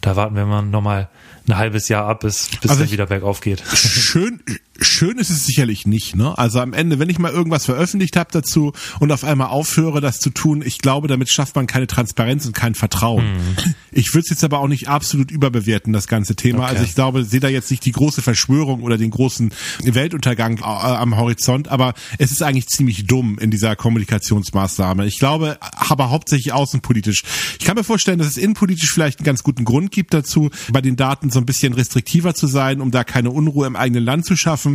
da 0.03 0.15
warten 0.15 0.37
wir 0.37 0.45
mal 0.45 0.61
nochmal 0.61 1.09
ein 1.49 1.57
halbes 1.57 1.89
Jahr 1.89 2.07
ab, 2.07 2.21
bis, 2.21 2.51
bis 2.61 2.71
also 2.71 2.91
wieder 2.91 3.07
bergauf 3.07 3.41
geht. 3.41 3.63
Schön, 3.67 4.43
schön 4.81 5.19
ist 5.19 5.31
es 5.31 5.45
sicherlich 5.45 5.87
nicht, 5.87 6.17
ne? 6.17 6.37
Also 6.37 6.61
am 6.61 6.73
Ende, 6.73 6.99
wenn 6.99 7.09
ich 7.09 7.19
mal 7.19 7.33
irgendwas 7.33 7.65
veröffentlicht 7.65 8.17
habe 8.17 8.31
dazu 8.33 8.73
und 9.01 9.13
auf 9.13 9.25
einmal 9.25 9.49
aufhöre, 9.49 10.01
das 10.01 10.19
zu 10.19 10.31
tun, 10.31 10.63
ich 10.65 10.79
glaube, 10.79 11.09
damit 11.09 11.31
schafft 11.31 11.57
man 11.57 11.67
keine 11.67 11.87
Transparenz 11.87 12.47
und 12.47 12.55
kein 12.55 12.75
Vertrauen. 12.75 13.25
Hm. 13.25 13.75
Ich 13.93 14.13
würde 14.13 14.25
es 14.25 14.31
jetzt 14.31 14.45
aber 14.45 14.61
auch 14.61 14.69
nicht 14.69 14.89
absolut 14.89 15.31
überbewerten, 15.31 15.93
das 15.93 16.07
ganze 16.07 16.37
Thema. 16.37 16.65
Okay. 16.65 16.73
Also 16.73 16.85
ich 16.85 16.95
glaube, 16.95 17.25
sehe 17.25 17.41
da 17.41 17.49
jetzt 17.49 17.71
nicht 17.71 17.85
die 17.85 17.93
große 17.93 18.21
Verschwörung 18.21 18.83
oder 18.83 18.99
den 18.99 19.11
großen 19.11 19.53
Weltuntergang 19.83 20.59
äh, 20.59 20.63
am 20.63 21.17
Horizont, 21.17 21.69
aber 21.69 21.95
es 22.19 22.31
ist 22.31 22.43
eigentlich 22.43 22.67
ziemlich 22.67 23.07
dumm 23.07 23.39
in 23.39 23.51
dieser 23.51 23.75
Kommunikationsmaßnahme. 23.75 25.07
Ich 25.07 25.19
glaube, 25.19 25.59
aber 25.61 26.11
hauptsächlich 26.11 26.53
außenpolitisch. 26.53 27.23
Ich 27.59 27.65
kann 27.65 27.77
mir 27.77 27.85
vorstellen, 27.85 28.19
dass 28.19 28.29
es 28.29 28.37
innenpolitisch 28.37 28.91
vielleicht 28.93 29.21
einen 29.21 29.27
ganz 29.27 29.43
guten 29.43 29.65
Grund 29.65 29.91
gibt 29.91 30.13
dazu, 30.13 30.51
bei 30.71 30.81
den 30.81 30.97
Daten 30.97 31.31
so 31.31 31.39
ein 31.39 31.47
bisschen 31.47 31.73
restriktiver 31.73 32.35
zu 32.35 32.47
sein, 32.47 32.81
um 32.81 32.91
da 32.91 33.05
keine 33.05 33.31
Unruhe 33.31 33.67
im 33.67 33.77
eigenen 33.77 34.05
Land 34.05 34.27
zu 34.27 34.37
schaffen. 34.37 34.66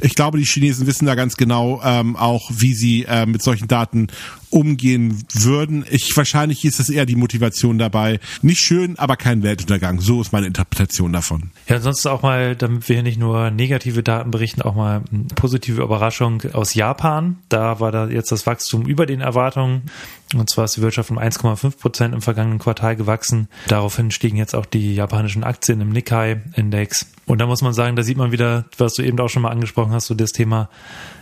Ich 0.00 0.14
glaube, 0.14 0.38
die 0.38 0.44
Chinesen 0.44 0.86
wissen 0.86 1.06
da 1.06 1.14
ganz 1.14 1.36
genau 1.36 1.80
ähm, 1.84 2.16
auch, 2.16 2.50
wie 2.52 2.74
sie 2.74 3.04
äh, 3.04 3.26
mit 3.26 3.42
solchen 3.42 3.68
Daten 3.68 4.08
umgehen 4.54 5.24
würden. 5.32 5.84
Ich 5.90 6.16
wahrscheinlich 6.16 6.64
ist 6.64 6.78
es 6.78 6.88
eher 6.88 7.06
die 7.06 7.16
Motivation 7.16 7.76
dabei. 7.76 8.20
Nicht 8.40 8.60
schön, 8.60 8.96
aber 8.98 9.16
kein 9.16 9.42
Weltuntergang. 9.42 10.00
So 10.00 10.20
ist 10.20 10.32
meine 10.32 10.46
Interpretation 10.46 11.12
davon. 11.12 11.50
Ja, 11.68 11.76
ansonsten 11.76 12.08
auch 12.08 12.22
mal, 12.22 12.54
damit 12.54 12.88
wir 12.88 13.02
nicht 13.02 13.18
nur 13.18 13.50
negative 13.50 14.04
Daten 14.04 14.30
berichten, 14.30 14.62
auch 14.62 14.76
mal 14.76 15.02
eine 15.12 15.24
positive 15.34 15.82
Überraschung 15.82 16.42
aus 16.52 16.74
Japan. 16.74 17.38
Da 17.48 17.80
war 17.80 17.90
da 17.90 18.06
jetzt 18.06 18.30
das 18.30 18.46
Wachstum 18.46 18.86
über 18.86 19.06
den 19.06 19.20
Erwartungen. 19.20 19.90
Und 20.34 20.48
zwar 20.48 20.66
ist 20.66 20.76
die 20.76 20.82
Wirtschaft 20.82 21.10
um 21.10 21.18
1,5 21.18 21.76
Prozent 21.78 22.14
im 22.14 22.22
vergangenen 22.22 22.60
Quartal 22.60 22.94
gewachsen. 22.94 23.48
Daraufhin 23.66 24.12
stiegen 24.12 24.36
jetzt 24.36 24.54
auch 24.54 24.66
die 24.66 24.94
japanischen 24.94 25.42
Aktien 25.42 25.80
im 25.80 25.90
Nikkei-Index. 25.90 27.06
Und 27.26 27.40
da 27.40 27.46
muss 27.46 27.62
man 27.62 27.74
sagen, 27.74 27.96
da 27.96 28.04
sieht 28.04 28.18
man 28.18 28.30
wieder, 28.30 28.66
was 28.78 28.94
du 28.94 29.02
eben 29.02 29.18
auch 29.18 29.28
schon 29.28 29.42
mal 29.42 29.50
angesprochen 29.50 29.92
hast, 29.92 30.06
so 30.06 30.14
das 30.14 30.30
Thema 30.30 30.68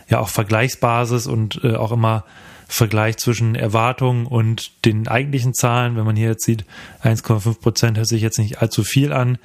ja 0.07 0.19
auch 0.19 0.29
Vergleichsbasis 0.29 1.25
und 1.25 1.61
äh, 1.63 1.75
auch 1.75 1.91
immer 1.91 2.25
Vergleich 2.73 3.17
zwischen 3.17 3.53
Erwartungen 3.53 4.25
und 4.25 4.83
den 4.83 5.07
eigentlichen 5.07 5.53
Zahlen. 5.53 5.95
Wenn 5.95 6.05
man 6.05 6.15
hier 6.15 6.29
jetzt 6.29 6.43
sieht, 6.43 6.65
1,5 7.03 7.59
Prozent 7.59 7.97
hört 7.97 8.07
sich 8.07 8.23
jetzt 8.23 8.39
nicht 8.39 8.63
allzu 8.63 8.83
viel 8.83 9.13
an. 9.13 9.37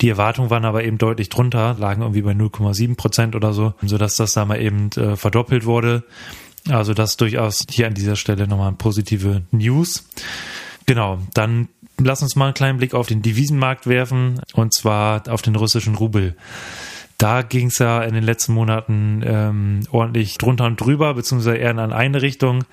Die 0.00 0.08
Erwartungen 0.08 0.50
waren 0.50 0.64
aber 0.64 0.84
eben 0.84 0.96
deutlich 0.96 1.28
drunter, 1.28 1.74
lagen 1.80 2.02
irgendwie 2.02 2.22
bei 2.22 2.30
0,7 2.30 2.94
Prozent 2.94 3.34
oder 3.34 3.52
so, 3.52 3.74
sodass 3.82 4.14
das 4.14 4.34
da 4.34 4.44
mal 4.44 4.60
eben 4.62 4.92
äh, 4.92 5.16
verdoppelt 5.16 5.64
wurde. 5.64 6.04
Also 6.68 6.94
das 6.94 7.16
durchaus 7.16 7.66
hier 7.68 7.88
an 7.88 7.94
dieser 7.94 8.14
Stelle 8.14 8.46
nochmal 8.46 8.70
positive 8.70 9.42
News. 9.50 10.08
Genau, 10.86 11.18
dann 11.34 11.66
lass 11.98 12.22
uns 12.22 12.36
mal 12.36 12.44
einen 12.44 12.54
kleinen 12.54 12.78
Blick 12.78 12.94
auf 12.94 13.08
den 13.08 13.20
Devisenmarkt 13.20 13.88
werfen 13.88 14.40
und 14.52 14.72
zwar 14.72 15.28
auf 15.28 15.42
den 15.42 15.56
russischen 15.56 15.96
Rubel. 15.96 16.36
Da 17.18 17.42
ging 17.42 17.68
es 17.68 17.78
ja 17.78 18.02
in 18.02 18.14
den 18.14 18.24
letzten 18.24 18.52
Monaten 18.52 19.22
ähm, 19.24 19.80
ordentlich 19.90 20.36
drunter 20.36 20.64
und 20.64 20.80
drüber, 20.80 21.14
beziehungsweise 21.14 21.56
eher 21.56 21.70
in 21.70 21.78
eine 21.78 22.22
Richtung. 22.22 22.64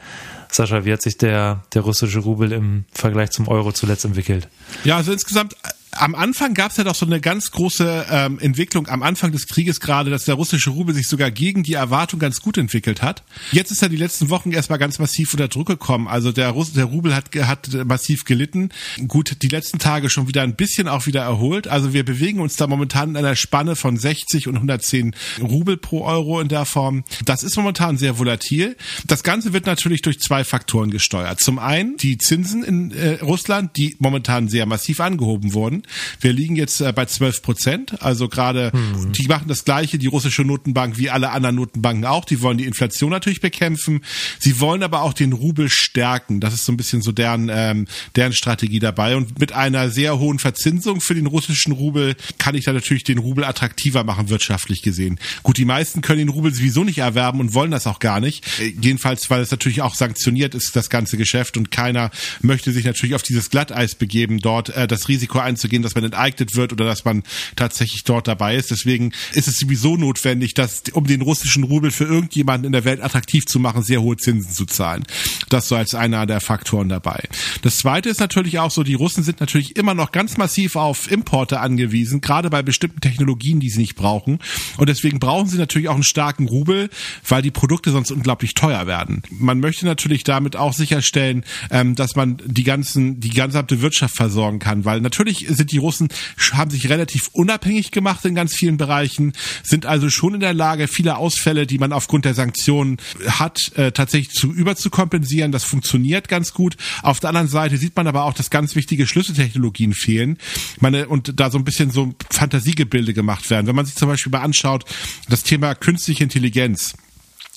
Sascha, 0.52 0.86
wie 0.86 0.94
hat 0.94 1.02
sich 1.02 1.18
der, 1.18 1.64
der 1.74 1.82
russische 1.82 2.20
Rubel 2.20 2.52
im 2.52 2.86
Vergleich 2.92 3.32
zum 3.32 3.48
Euro 3.48 3.72
zuletzt 3.72 4.06
entwickelt? 4.06 4.50
Ja, 4.84 4.98
also 4.98 5.14
insgesamt 5.14 5.56
am 5.98 6.16
Anfang 6.16 6.54
gab 6.54 6.72
es 6.72 6.78
ja 6.78 6.84
doch 6.84 6.96
so 6.96 7.06
eine 7.06 7.22
ganz 7.22 7.52
große 7.52 8.06
ähm, 8.10 8.40
Entwicklung 8.40 8.88
am 8.88 9.04
Anfang 9.04 9.32
des 9.32 9.48
Krieges 9.48 9.80
gerade, 9.80 10.10
dass 10.10 10.26
der 10.26 10.36
russische 10.36 10.70
Rubel 10.70 10.94
sich 10.96 11.08
sogar 11.08 11.32
gegen 11.32 11.64
die 11.64 11.74
Erwartung 11.74 12.20
ganz 12.20 12.42
gut 12.42 12.58
entwickelt 12.58 13.02
hat. 13.02 13.24
Jetzt 13.52 13.72
ist 13.72 13.82
er 13.82 13.90
die 13.90 13.98
letzten 13.98 14.30
Wochen 14.30 14.52
erstmal 14.52 14.80
ganz 14.80 15.00
massiv 15.00 15.34
unter 15.34 15.48
Druck 15.48 15.68
gekommen. 15.68 16.08
Also 16.08 16.32
der, 16.32 16.50
Russ 16.50 16.74
der 16.74 16.86
Rubel 16.86 17.16
hat, 17.16 17.36
hat 17.36 17.70
massiv 17.86 18.26
gelitten. 18.26 18.70
Gut, 19.08 19.38
die 19.42 19.48
letzten 19.48 19.80
Tage 19.80 20.10
schon 20.10 20.28
wieder 20.28 20.42
ein 20.42 20.56
bisschen 20.56 20.88
auch 20.88 21.06
wieder 21.06 21.22
erholt. 21.22 21.68
Also 21.68 21.94
wir 21.94 22.04
bewegen 22.04 22.40
uns 22.40 22.56
da 22.56 22.68
momentan 22.68 23.10
in 23.12 23.18
einer 23.18 23.36
Spanne 23.36 23.76
von 23.76 23.98
60 23.98 24.48
und 24.48 24.56
110 24.56 25.16
Rubel 25.42 25.78
pro 25.78 26.04
Euro 26.04 26.40
in 26.42 26.48
der 26.48 26.66
Form. 26.66 27.04
Das 27.26 27.44
ist 27.44 27.56
momentan 27.56 27.98
sehr 27.98 28.18
volatil. 28.20 28.76
Das 29.06 29.24
Ganze 29.24 29.54
wird 29.54 29.66
natürlich 29.66 30.02
durch 30.02 30.20
zwei 30.20 30.44
Faktoren 30.44 30.92
gesteuert. 30.92 31.40
Zum 31.40 31.60
einen 31.60 31.98
die 31.98 32.18
Zinsen 32.18 32.64
in 32.64 32.92
äh, 32.92 33.20
Russland, 33.22 33.78
die 33.78 33.96
momentan 34.00 34.48
sehr 34.48 34.66
massiv 34.66 35.00
angehoben 35.00 35.54
wurden. 35.54 35.83
Wir 36.20 36.34
liegen 36.34 36.56
jetzt 36.56 36.82
äh, 36.82 36.92
bei 36.94 37.06
12 37.06 37.42
Prozent. 37.42 38.02
Also 38.02 38.28
gerade, 38.28 38.72
hm. 38.72 39.12
die 39.13 39.28
machen 39.28 39.48
das 39.48 39.66
Gleiche, 39.66 39.98
die 39.98 40.08
russische 40.08 40.44
Notenbank, 40.44 40.98
wie 40.98 41.10
alle 41.10 41.32
anderen 41.32 41.56
Notenbanken 41.56 42.06
auch. 42.06 42.25
Die 42.25 42.42
wollen 42.42 42.58
die 42.58 42.66
Inflation 42.66 43.12
natürlich 43.12 43.42
bekämpfen. 43.42 44.02
Sie 44.40 44.60
wollen 44.60 44.84
aber 44.84 45.02
auch 45.02 45.13
den 45.13 45.34
Rubel 45.34 45.70
stärken. 45.70 46.40
Das 46.40 46.54
ist 46.54 46.66
so 46.66 46.72
ein 46.72 46.78
bisschen 46.78 47.02
so 47.02 47.12
deren, 47.12 47.50
ähm, 47.52 47.88
deren 48.16 48.34
Strategie 48.34 48.80
dabei. 48.80 49.16
Und 49.16 49.40
mit 49.40 49.52
einer 49.54 49.90
sehr 49.90 50.20
hohen 50.20 50.40
Verzinsung 50.40 51.02
für 51.02 51.16
den 51.16 51.28
russischen 51.28 51.74
Rubel 51.74 52.16
kann 52.38 52.56
ich 52.56 52.66
da 52.66 52.74
natürlich 52.74 53.04
den 53.04 53.18
Rubel 53.18 53.44
attraktiver 53.44 54.04
machen, 54.04 54.30
wirtschaftlich 54.30 54.82
gesehen. 54.82 55.20
Gut, 55.44 55.58
die 55.58 55.66
meisten 55.66 56.02
können 56.02 56.20
den 56.20 56.30
Rubel 56.30 56.54
sowieso 56.54 56.84
nicht 56.84 57.00
erwerben 57.00 57.40
und 57.40 57.54
wollen 57.54 57.72
das 57.72 57.88
auch 57.88 58.00
gar 58.00 58.20
nicht. 58.20 58.46
Äh, 58.60 58.74
jedenfalls, 58.80 59.30
weil 59.30 59.42
es 59.42 59.52
natürlich 59.52 59.82
auch 59.82 59.96
sanktioniert 59.96 60.56
ist, 60.56 60.75
das 60.75 60.90
ganze 60.90 61.18
Geschäft. 61.18 61.58
Und 61.58 61.72
keiner 61.72 62.12
möchte 62.42 62.72
sich 62.72 62.86
natürlich 62.86 63.16
auf 63.16 63.24
dieses 63.24 63.50
Glatteis 63.50 63.96
begeben, 63.96 64.40
dort 64.40 64.70
äh, 64.70 64.88
das 64.88 65.08
Risiko 65.08 65.40
einzugehen 65.40 65.73
gehen, 65.74 65.82
dass 65.82 65.96
man 65.96 66.03
enteignet 66.06 66.56
wird 66.56 66.72
oder 66.72 66.86
dass 66.86 67.03
man 67.03 67.24
tatsächlich 67.56 68.03
dort 68.03 68.27
dabei 68.27 68.56
ist. 68.56 68.72
Deswegen 68.72 69.12
ist 69.34 69.48
es 69.48 69.58
sowieso 69.58 69.98
notwendig, 69.98 70.53
dass 70.53 70.84
um 70.94 71.06
den 71.06 71.22
russischen 71.22 71.63
Rubel 71.63 71.92
für 71.92 72.06
irgendjemanden 72.06 72.68
in 72.68 72.72
der 72.72 72.86
Welt 72.86 73.01
attraktiv 73.01 73.46
zu 73.46 73.60
machen, 73.60 73.84
sehr 73.84 74.01
hohe 74.01 74.18
Zinsen 74.18 74.53
zu 74.53 74.65
zahlen. 74.65 75.03
Das 75.50 75.68
so 75.68 75.75
als 75.75 75.96
einer 75.96 76.25
der 76.25 76.39
Faktoren 76.39 76.89
dabei. 76.89 77.24
Das 77.63 77.77
zweite 77.77 78.10
ist 78.10 78.20
natürlich 78.20 78.60
auch 78.60 78.72
so, 78.72 78.84
die 78.84 78.94
Russen 78.94 79.24
sind 79.24 79.39
natürlich 79.39 79.75
immer 79.75 79.96
noch 79.96 80.12
ganz 80.12 80.38
massiv 80.38 80.75
auf 80.75 81.10
Importe 81.12 81.60
angewiesen, 81.60 82.22
gerade 82.22 82.50
bei 82.50 82.62
bestimmten 82.62 83.01
Technologien, 83.01 83.60
die 83.60 83.70
sie 83.70 83.80
nicht 83.80 83.96
brauchen. 83.96 84.39
Und 84.77 84.89
deswegen 84.89 85.20
brauchen 85.20 85.50
sie 85.50 85.58
natürlich 85.58 85.89
auch 85.89 85.96
einen 85.96 86.03
starken 86.03 86.48
Rubel, 86.48 86.89
weil 87.27 87.42
die 87.42 87.51
Produkte 87.51 87.92
sonst 87.92 88.12
unglaublich 88.12 88.53
teuer 88.53 88.86
werden. 88.86 89.24
Man 89.32 89.60
möchte 89.60 89.86
natürlich 89.86 90.24
damit 90.24 90.56
auch 90.56 90.74
sicherstellen, 90.74 91.44
ähm, 91.72 91.96
dass 91.96 92.15
man 92.15 92.38
die 92.46 92.63
ganzen, 92.63 93.20
die 93.20 93.30
gesamte 93.30 93.82
Wirtschaft 93.82 94.15
versorgen 94.15 94.60
kann, 94.60 94.86
weil 94.86 95.01
natürlich 95.01 95.48
sind 95.50 95.62
sind 95.63 95.72
die 95.72 95.77
Russen, 95.77 96.10
haben 96.51 96.72
sich 96.72 96.89
relativ 96.89 97.29
unabhängig 97.32 97.91
gemacht 97.91 98.25
in 98.25 98.36
ganz 98.36 98.53
vielen 98.53 98.75
Bereichen, 98.77 99.34
sind 99.63 99.86
also 99.86 100.10
schon 100.10 100.36
in 100.36 100.39
der 100.41 100.53
Lage, 100.53 100.88
viele 100.89 101.15
Ausfälle, 101.17 101.65
die 101.65 101.77
man 101.77 101.93
aufgrund 101.93 102.25
der 102.25 102.34
Sanktionen 102.34 102.98
hat, 103.25 103.72
äh, 103.75 103.91
tatsächlich 103.91 104.34
zu 104.34 104.51
überzukompensieren. 104.51 105.51
Das 105.51 105.63
funktioniert 105.63 106.27
ganz 106.27 106.53
gut. 106.53 106.75
Auf 107.01 107.22
der 107.22 107.29
anderen 107.29 107.48
Seite 107.48 107.77
sieht 107.77 107.96
man 107.96 108.08
aber 108.08 108.25
auch, 108.25 108.34
dass 108.34 108.50
ganz 108.50 108.75
wichtige 108.75 109.08
Schlüsseltechnologien 109.08 109.93
fehlen. 109.93 110.38
Meine, 110.79 111.08
und 111.08 111.39
da 111.39 111.50
so 111.50 111.58
ein 111.58 111.63
bisschen 111.63 111.91
so 111.91 112.13
Fantasiegebilde 112.29 113.13
gemacht 113.13 113.50
werden. 113.50 113.67
Wenn 113.67 113.75
man 113.75 113.86
sich 113.86 113.96
zum 113.96 114.10
Beispiel 114.10 114.32
mal 114.32 114.41
anschaut, 114.41 114.84
das 115.29 115.43
Thema 115.43 115.75
künstliche 115.75 116.24
Intelligenz. 116.24 116.96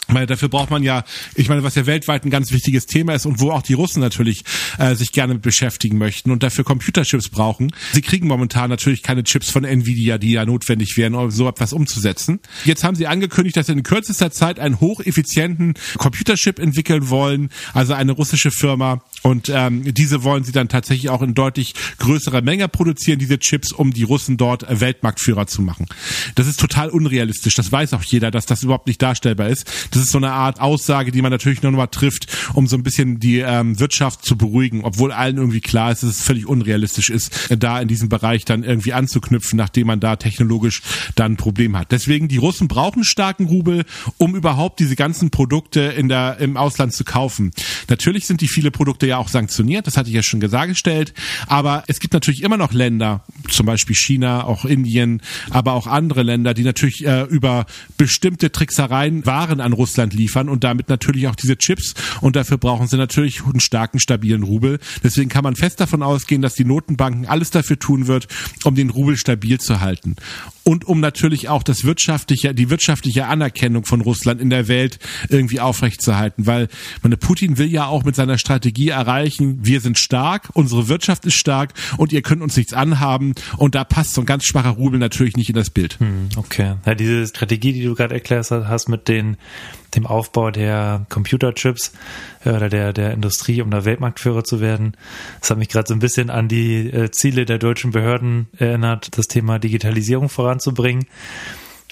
Meine, 0.08 0.26
dafür 0.26 0.48
braucht 0.48 0.70
man 0.70 0.84
ja, 0.84 1.04
ich 1.34 1.48
meine, 1.48 1.64
was 1.64 1.74
ja 1.74 1.86
weltweit 1.86 2.24
ein 2.24 2.30
ganz 2.30 2.52
wichtiges 2.52 2.86
Thema 2.86 3.14
ist 3.14 3.26
und 3.26 3.40
wo 3.40 3.50
auch 3.50 3.62
die 3.62 3.72
Russen 3.72 4.00
natürlich 4.00 4.44
äh, 4.78 4.94
sich 4.94 5.10
gerne 5.10 5.34
mit 5.34 5.42
beschäftigen 5.42 5.98
möchten 5.98 6.30
und 6.30 6.44
dafür 6.44 6.64
Computerchips 6.64 7.28
brauchen. 7.28 7.72
Sie 7.92 8.02
kriegen 8.02 8.28
momentan 8.28 8.70
natürlich 8.70 9.02
keine 9.02 9.24
Chips 9.24 9.50
von 9.50 9.64
Nvidia, 9.64 10.18
die 10.18 10.32
ja 10.32 10.46
notwendig 10.46 10.96
wären, 10.96 11.14
um 11.14 11.30
so 11.32 11.48
etwas 11.48 11.72
umzusetzen. 11.72 12.38
Jetzt 12.64 12.84
haben 12.84 12.94
sie 12.94 13.08
angekündigt, 13.08 13.56
dass 13.56 13.66
sie 13.66 13.72
in 13.72 13.82
kürzester 13.82 14.30
Zeit 14.30 14.60
einen 14.60 14.80
hocheffizienten 14.80 15.74
Computerchip 15.98 16.60
entwickeln 16.60 17.08
wollen, 17.08 17.50
also 17.74 17.94
eine 17.94 18.12
russische 18.12 18.52
Firma. 18.52 19.02
Und 19.22 19.50
ähm, 19.52 19.92
diese 19.92 20.22
wollen 20.22 20.44
sie 20.44 20.52
dann 20.52 20.68
tatsächlich 20.68 21.10
auch 21.10 21.22
in 21.22 21.34
deutlich 21.34 21.74
größerer 21.98 22.42
Menge 22.42 22.68
produzieren, 22.68 23.18
diese 23.18 23.40
Chips, 23.40 23.72
um 23.72 23.92
die 23.92 24.04
Russen 24.04 24.36
dort 24.36 24.64
Weltmarktführer 24.68 25.48
zu 25.48 25.62
machen. 25.62 25.86
Das 26.36 26.46
ist 26.46 26.60
total 26.60 26.90
unrealistisch. 26.90 27.54
Das 27.54 27.72
weiß 27.72 27.92
auch 27.94 28.04
jeder, 28.04 28.30
dass 28.30 28.46
das 28.46 28.62
überhaupt 28.62 28.86
nicht 28.86 29.02
darstellbar 29.02 29.48
ist 29.48 29.66
das 29.96 30.04
ist 30.04 30.12
so 30.12 30.18
eine 30.18 30.32
Art 30.32 30.60
Aussage, 30.60 31.10
die 31.10 31.22
man 31.22 31.30
natürlich 31.30 31.62
nur 31.62 31.72
noch 31.72 31.78
mal 31.78 31.86
trifft, 31.86 32.26
um 32.52 32.66
so 32.66 32.76
ein 32.76 32.82
bisschen 32.82 33.18
die 33.18 33.38
ähm, 33.38 33.80
Wirtschaft 33.80 34.24
zu 34.24 34.36
beruhigen, 34.36 34.84
obwohl 34.84 35.10
allen 35.10 35.38
irgendwie 35.38 35.60
klar 35.62 35.90
ist, 35.90 36.02
dass 36.02 36.10
es 36.10 36.22
völlig 36.22 36.46
unrealistisch 36.46 37.08
ist, 37.08 37.50
da 37.58 37.80
in 37.80 37.88
diesem 37.88 38.10
Bereich 38.10 38.44
dann 38.44 38.62
irgendwie 38.62 38.92
anzuknüpfen, 38.92 39.56
nachdem 39.56 39.86
man 39.86 40.00
da 40.00 40.16
technologisch 40.16 40.82
dann 41.14 41.32
ein 41.32 41.36
Problem 41.36 41.78
hat. 41.78 41.92
Deswegen, 41.92 42.28
die 42.28 42.36
Russen 42.36 42.68
brauchen 42.68 43.04
starken 43.04 43.46
Rubel, 43.46 43.84
um 44.18 44.36
überhaupt 44.36 44.80
diese 44.80 44.96
ganzen 44.96 45.30
Produkte 45.30 45.80
in 45.80 46.08
der, 46.08 46.38
im 46.40 46.58
Ausland 46.58 46.92
zu 46.92 47.04
kaufen. 47.04 47.52
Natürlich 47.88 48.26
sind 48.26 48.42
die 48.42 48.48
viele 48.48 48.70
Produkte 48.70 49.06
ja 49.06 49.16
auch 49.16 49.28
sanktioniert, 49.28 49.86
das 49.86 49.96
hatte 49.96 50.10
ich 50.10 50.14
ja 50.14 50.22
schon 50.22 50.40
gesagt 50.40 50.68
gestellt, 50.68 51.14
aber 51.46 51.84
es 51.86 52.00
gibt 52.00 52.12
natürlich 52.12 52.42
immer 52.42 52.58
noch 52.58 52.72
Länder, 52.72 53.24
zum 53.48 53.64
Beispiel 53.64 53.96
China, 53.96 54.44
auch 54.44 54.66
Indien, 54.66 55.22
aber 55.50 55.72
auch 55.72 55.86
andere 55.86 56.22
Länder, 56.22 56.52
die 56.52 56.64
natürlich 56.64 57.06
äh, 57.06 57.22
über 57.22 57.64
bestimmte 57.96 58.52
Tricksereien 58.52 59.24
Waren 59.24 59.60
an 59.60 59.72
Russland 59.72 59.85
Russland 59.86 60.14
liefern 60.14 60.48
und 60.48 60.64
damit 60.64 60.88
natürlich 60.88 61.28
auch 61.28 61.36
diese 61.36 61.56
Chips. 61.56 61.94
Und 62.20 62.34
dafür 62.34 62.58
brauchen 62.58 62.88
sie 62.88 62.96
natürlich 62.96 63.44
einen 63.44 63.60
starken, 63.60 64.00
stabilen 64.00 64.42
Rubel. 64.42 64.80
Deswegen 65.04 65.28
kann 65.28 65.44
man 65.44 65.54
fest 65.54 65.78
davon 65.78 66.02
ausgehen, 66.02 66.42
dass 66.42 66.54
die 66.54 66.64
Notenbanken 66.64 67.26
alles 67.26 67.52
dafür 67.52 67.78
tun 67.78 68.08
wird, 68.08 68.26
um 68.64 68.74
den 68.74 68.90
Rubel 68.90 69.16
stabil 69.16 69.60
zu 69.60 69.80
halten 69.80 70.16
und 70.66 70.84
um 70.84 70.98
natürlich 70.98 71.48
auch 71.48 71.62
das 71.62 71.84
wirtschaftliche, 71.84 72.52
die 72.52 72.70
wirtschaftliche 72.70 73.26
Anerkennung 73.26 73.84
von 73.84 74.00
Russland 74.00 74.40
in 74.40 74.50
der 74.50 74.66
Welt 74.66 74.98
irgendwie 75.28 75.60
aufrechtzuerhalten, 75.60 76.46
weil 76.46 76.66
meine 77.02 77.16
Putin 77.16 77.56
will 77.56 77.70
ja 77.70 77.86
auch 77.86 78.02
mit 78.02 78.16
seiner 78.16 78.36
Strategie 78.36 78.88
erreichen, 78.88 79.60
wir 79.62 79.80
sind 79.80 79.96
stark, 79.96 80.48
unsere 80.54 80.88
Wirtschaft 80.88 81.24
ist 81.24 81.36
stark 81.36 81.72
und 81.98 82.12
ihr 82.12 82.20
könnt 82.20 82.42
uns 82.42 82.56
nichts 82.56 82.72
anhaben. 82.72 83.34
Und 83.58 83.76
da 83.76 83.84
passt 83.84 84.14
so 84.14 84.22
ein 84.22 84.26
ganz 84.26 84.44
schwacher 84.44 84.70
Rubel 84.70 84.98
natürlich 84.98 85.36
nicht 85.36 85.48
in 85.48 85.54
das 85.54 85.70
Bild. 85.70 86.00
Hm, 86.00 86.30
okay, 86.36 86.74
ja, 86.84 86.94
diese 86.96 87.28
Strategie, 87.28 87.72
die 87.72 87.84
du 87.84 87.94
gerade 87.94 88.14
erklärt 88.14 88.50
hast 88.50 88.88
mit 88.88 89.06
den 89.06 89.36
dem 89.96 90.06
Aufbau 90.06 90.50
der 90.50 91.06
Computerchips 91.08 91.92
äh, 92.44 92.50
oder 92.50 92.68
der, 92.68 92.92
der 92.92 93.12
Industrie, 93.12 93.62
um 93.62 93.70
da 93.70 93.84
Weltmarktführer 93.84 94.44
zu 94.44 94.60
werden. 94.60 94.96
Das 95.40 95.50
hat 95.50 95.58
mich 95.58 95.68
gerade 95.68 95.88
so 95.88 95.94
ein 95.94 96.00
bisschen 96.00 96.30
an 96.30 96.48
die 96.48 96.88
äh, 96.90 97.10
Ziele 97.10 97.44
der 97.44 97.58
deutschen 97.58 97.90
Behörden 97.90 98.48
erinnert, 98.58 99.16
das 99.16 99.26
Thema 99.26 99.58
Digitalisierung 99.58 100.28
voran 100.28 100.46
voranzubringen. 100.46 101.06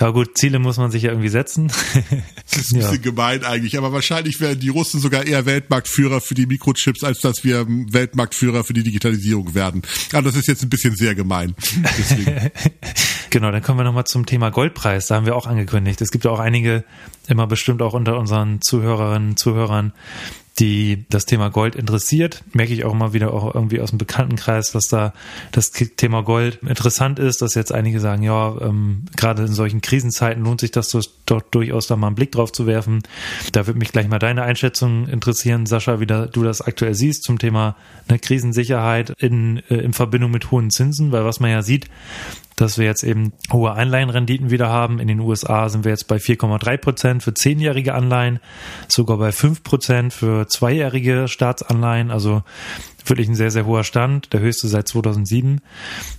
Ja 0.00 0.10
gut, 0.10 0.36
Ziele 0.36 0.58
muss 0.58 0.76
man 0.76 0.90
sich 0.90 1.04
ja 1.04 1.10
irgendwie 1.10 1.28
setzen. 1.28 1.68
das 2.50 2.62
ist 2.62 2.72
ein 2.72 2.80
bisschen 2.80 2.94
ja. 2.94 2.96
gemein 2.96 3.44
eigentlich, 3.44 3.78
aber 3.78 3.92
wahrscheinlich 3.92 4.40
werden 4.40 4.58
die 4.58 4.68
Russen 4.68 5.00
sogar 5.00 5.24
eher 5.24 5.46
Weltmarktführer 5.46 6.20
für 6.20 6.34
die 6.34 6.46
Mikrochips, 6.46 7.04
als 7.04 7.20
dass 7.20 7.44
wir 7.44 7.64
Weltmarktführer 7.68 8.64
für 8.64 8.72
die 8.72 8.82
Digitalisierung 8.82 9.54
werden. 9.54 9.82
Aber 10.12 10.22
das 10.22 10.34
ist 10.34 10.48
jetzt 10.48 10.64
ein 10.64 10.68
bisschen 10.68 10.96
sehr 10.96 11.14
gemein. 11.14 11.54
genau, 13.34 13.50
dann 13.50 13.62
kommen 13.62 13.80
wir 13.80 13.84
nochmal 13.84 14.04
zum 14.04 14.26
Thema 14.26 14.50
Goldpreis. 14.50 15.08
Da 15.08 15.16
haben 15.16 15.26
wir 15.26 15.34
auch 15.34 15.48
angekündigt. 15.48 16.00
Es 16.00 16.12
gibt 16.12 16.24
ja 16.24 16.30
auch 16.30 16.38
einige, 16.38 16.84
immer 17.26 17.48
bestimmt 17.48 17.82
auch 17.82 17.92
unter 17.92 18.16
unseren 18.16 18.62
Zuhörerinnen 18.62 19.30
und 19.30 19.38
Zuhörern, 19.40 19.92
die 20.60 21.04
das 21.10 21.26
Thema 21.26 21.48
Gold 21.48 21.74
interessiert. 21.74 22.44
Merke 22.52 22.72
ich 22.72 22.84
auch 22.84 22.92
immer 22.92 23.12
wieder 23.12 23.34
auch 23.34 23.52
irgendwie 23.52 23.80
aus 23.80 23.90
dem 23.90 23.98
Bekanntenkreis, 23.98 24.70
dass 24.70 24.86
da 24.86 25.12
das 25.50 25.72
Thema 25.72 26.22
Gold 26.22 26.60
interessant 26.62 27.18
ist, 27.18 27.42
dass 27.42 27.56
jetzt 27.56 27.72
einige 27.72 27.98
sagen, 27.98 28.22
ja, 28.22 28.54
ähm, 28.60 29.02
gerade 29.16 29.42
in 29.42 29.52
solchen 29.52 29.80
Krisenzeiten 29.80 30.44
lohnt 30.44 30.60
sich 30.60 30.70
das 30.70 30.96
doch 31.26 31.42
durchaus 31.42 31.88
da 31.88 31.96
mal 31.96 32.06
einen 32.06 32.16
Blick 32.16 32.30
drauf 32.30 32.52
zu 32.52 32.68
werfen. 32.68 33.02
Da 33.50 33.66
würde 33.66 33.80
mich 33.80 33.90
gleich 33.90 34.06
mal 34.06 34.20
deine 34.20 34.44
Einschätzung 34.44 35.08
interessieren, 35.08 35.66
Sascha, 35.66 35.98
wie 35.98 36.06
da, 36.06 36.26
du 36.26 36.44
das 36.44 36.60
aktuell 36.60 36.94
siehst 36.94 37.24
zum 37.24 37.40
Thema 37.40 37.74
eine 38.06 38.20
Krisensicherheit 38.20 39.10
in, 39.18 39.60
äh, 39.70 39.78
in 39.78 39.92
Verbindung 39.92 40.30
mit 40.30 40.52
hohen 40.52 40.70
Zinsen, 40.70 41.10
weil 41.10 41.24
was 41.24 41.40
man 41.40 41.50
ja 41.50 41.62
sieht, 41.62 41.88
dass 42.56 42.78
wir 42.78 42.86
jetzt 42.86 43.02
eben 43.02 43.32
hohe 43.52 43.72
Einleihenrenditen 43.72 44.50
wieder 44.50 44.68
haben. 44.68 45.00
In 45.00 45.08
den 45.08 45.20
USA 45.20 45.68
sind 45.68 45.84
wir 45.84 45.90
jetzt 45.90 46.06
bei 46.08 46.16
4,3 46.16 46.76
Prozent 46.76 47.22
für 47.22 47.34
zehnjährige 47.34 47.94
Anleihen, 47.94 48.40
sogar 48.88 49.18
bei 49.18 49.32
5 49.32 49.62
Prozent 49.62 50.12
für 50.12 50.46
zweijährige 50.46 51.28
Staatsanleihen. 51.28 52.10
Also 52.10 52.42
wirklich 53.06 53.28
ein 53.28 53.34
sehr, 53.34 53.50
sehr 53.50 53.66
hoher 53.66 53.84
Stand, 53.84 54.32
der 54.32 54.40
höchste 54.40 54.68
seit 54.68 54.88
2007. 54.88 55.60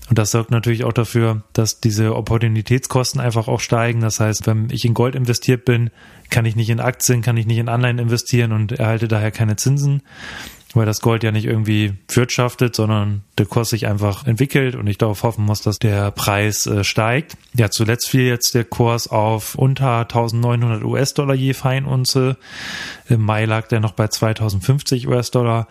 Und 0.09 0.19
das 0.19 0.31
sorgt 0.31 0.51
natürlich 0.51 0.83
auch 0.83 0.93
dafür, 0.93 1.43
dass 1.53 1.79
diese 1.79 2.15
Opportunitätskosten 2.15 3.19
einfach 3.19 3.47
auch 3.47 3.59
steigen. 3.59 4.01
Das 4.01 4.19
heißt, 4.19 4.45
wenn 4.45 4.69
ich 4.69 4.85
in 4.85 4.93
Gold 4.93 5.15
investiert 5.15 5.65
bin, 5.65 5.89
kann 6.29 6.45
ich 6.45 6.55
nicht 6.55 6.69
in 6.69 6.79
Aktien, 6.79 7.21
kann 7.21 7.37
ich 7.37 7.45
nicht 7.45 7.57
in 7.57 7.69
Anleihen 7.69 7.99
investieren 7.99 8.51
und 8.51 8.73
erhalte 8.73 9.07
daher 9.07 9.31
keine 9.31 9.55
Zinsen 9.55 10.01
weil 10.75 10.85
das 10.85 11.01
Gold 11.01 11.23
ja 11.23 11.31
nicht 11.31 11.45
irgendwie 11.45 11.93
wirtschaftet, 12.09 12.75
sondern 12.75 13.23
der 13.37 13.45
Kurs 13.45 13.69
sich 13.69 13.87
einfach 13.87 14.27
entwickelt 14.27 14.75
und 14.75 14.87
ich 14.87 14.97
darauf 14.97 15.23
hoffen 15.23 15.45
muss, 15.45 15.61
dass 15.61 15.79
der 15.79 16.11
Preis 16.11 16.67
äh, 16.67 16.83
steigt. 16.83 17.37
Ja, 17.53 17.69
zuletzt 17.69 18.09
fiel 18.09 18.23
jetzt 18.23 18.53
der 18.53 18.65
Kurs 18.65 19.07
auf 19.07 19.55
unter 19.55 20.01
1900 20.01 20.83
US-Dollar 20.83 21.35
je 21.35 21.53
Feinunze. 21.53 22.37
Im 23.07 23.21
Mai 23.21 23.45
lag 23.45 23.67
der 23.67 23.79
noch 23.79 23.93
bei 23.93 24.07
2050 24.07 25.07
US-Dollar 25.07 25.67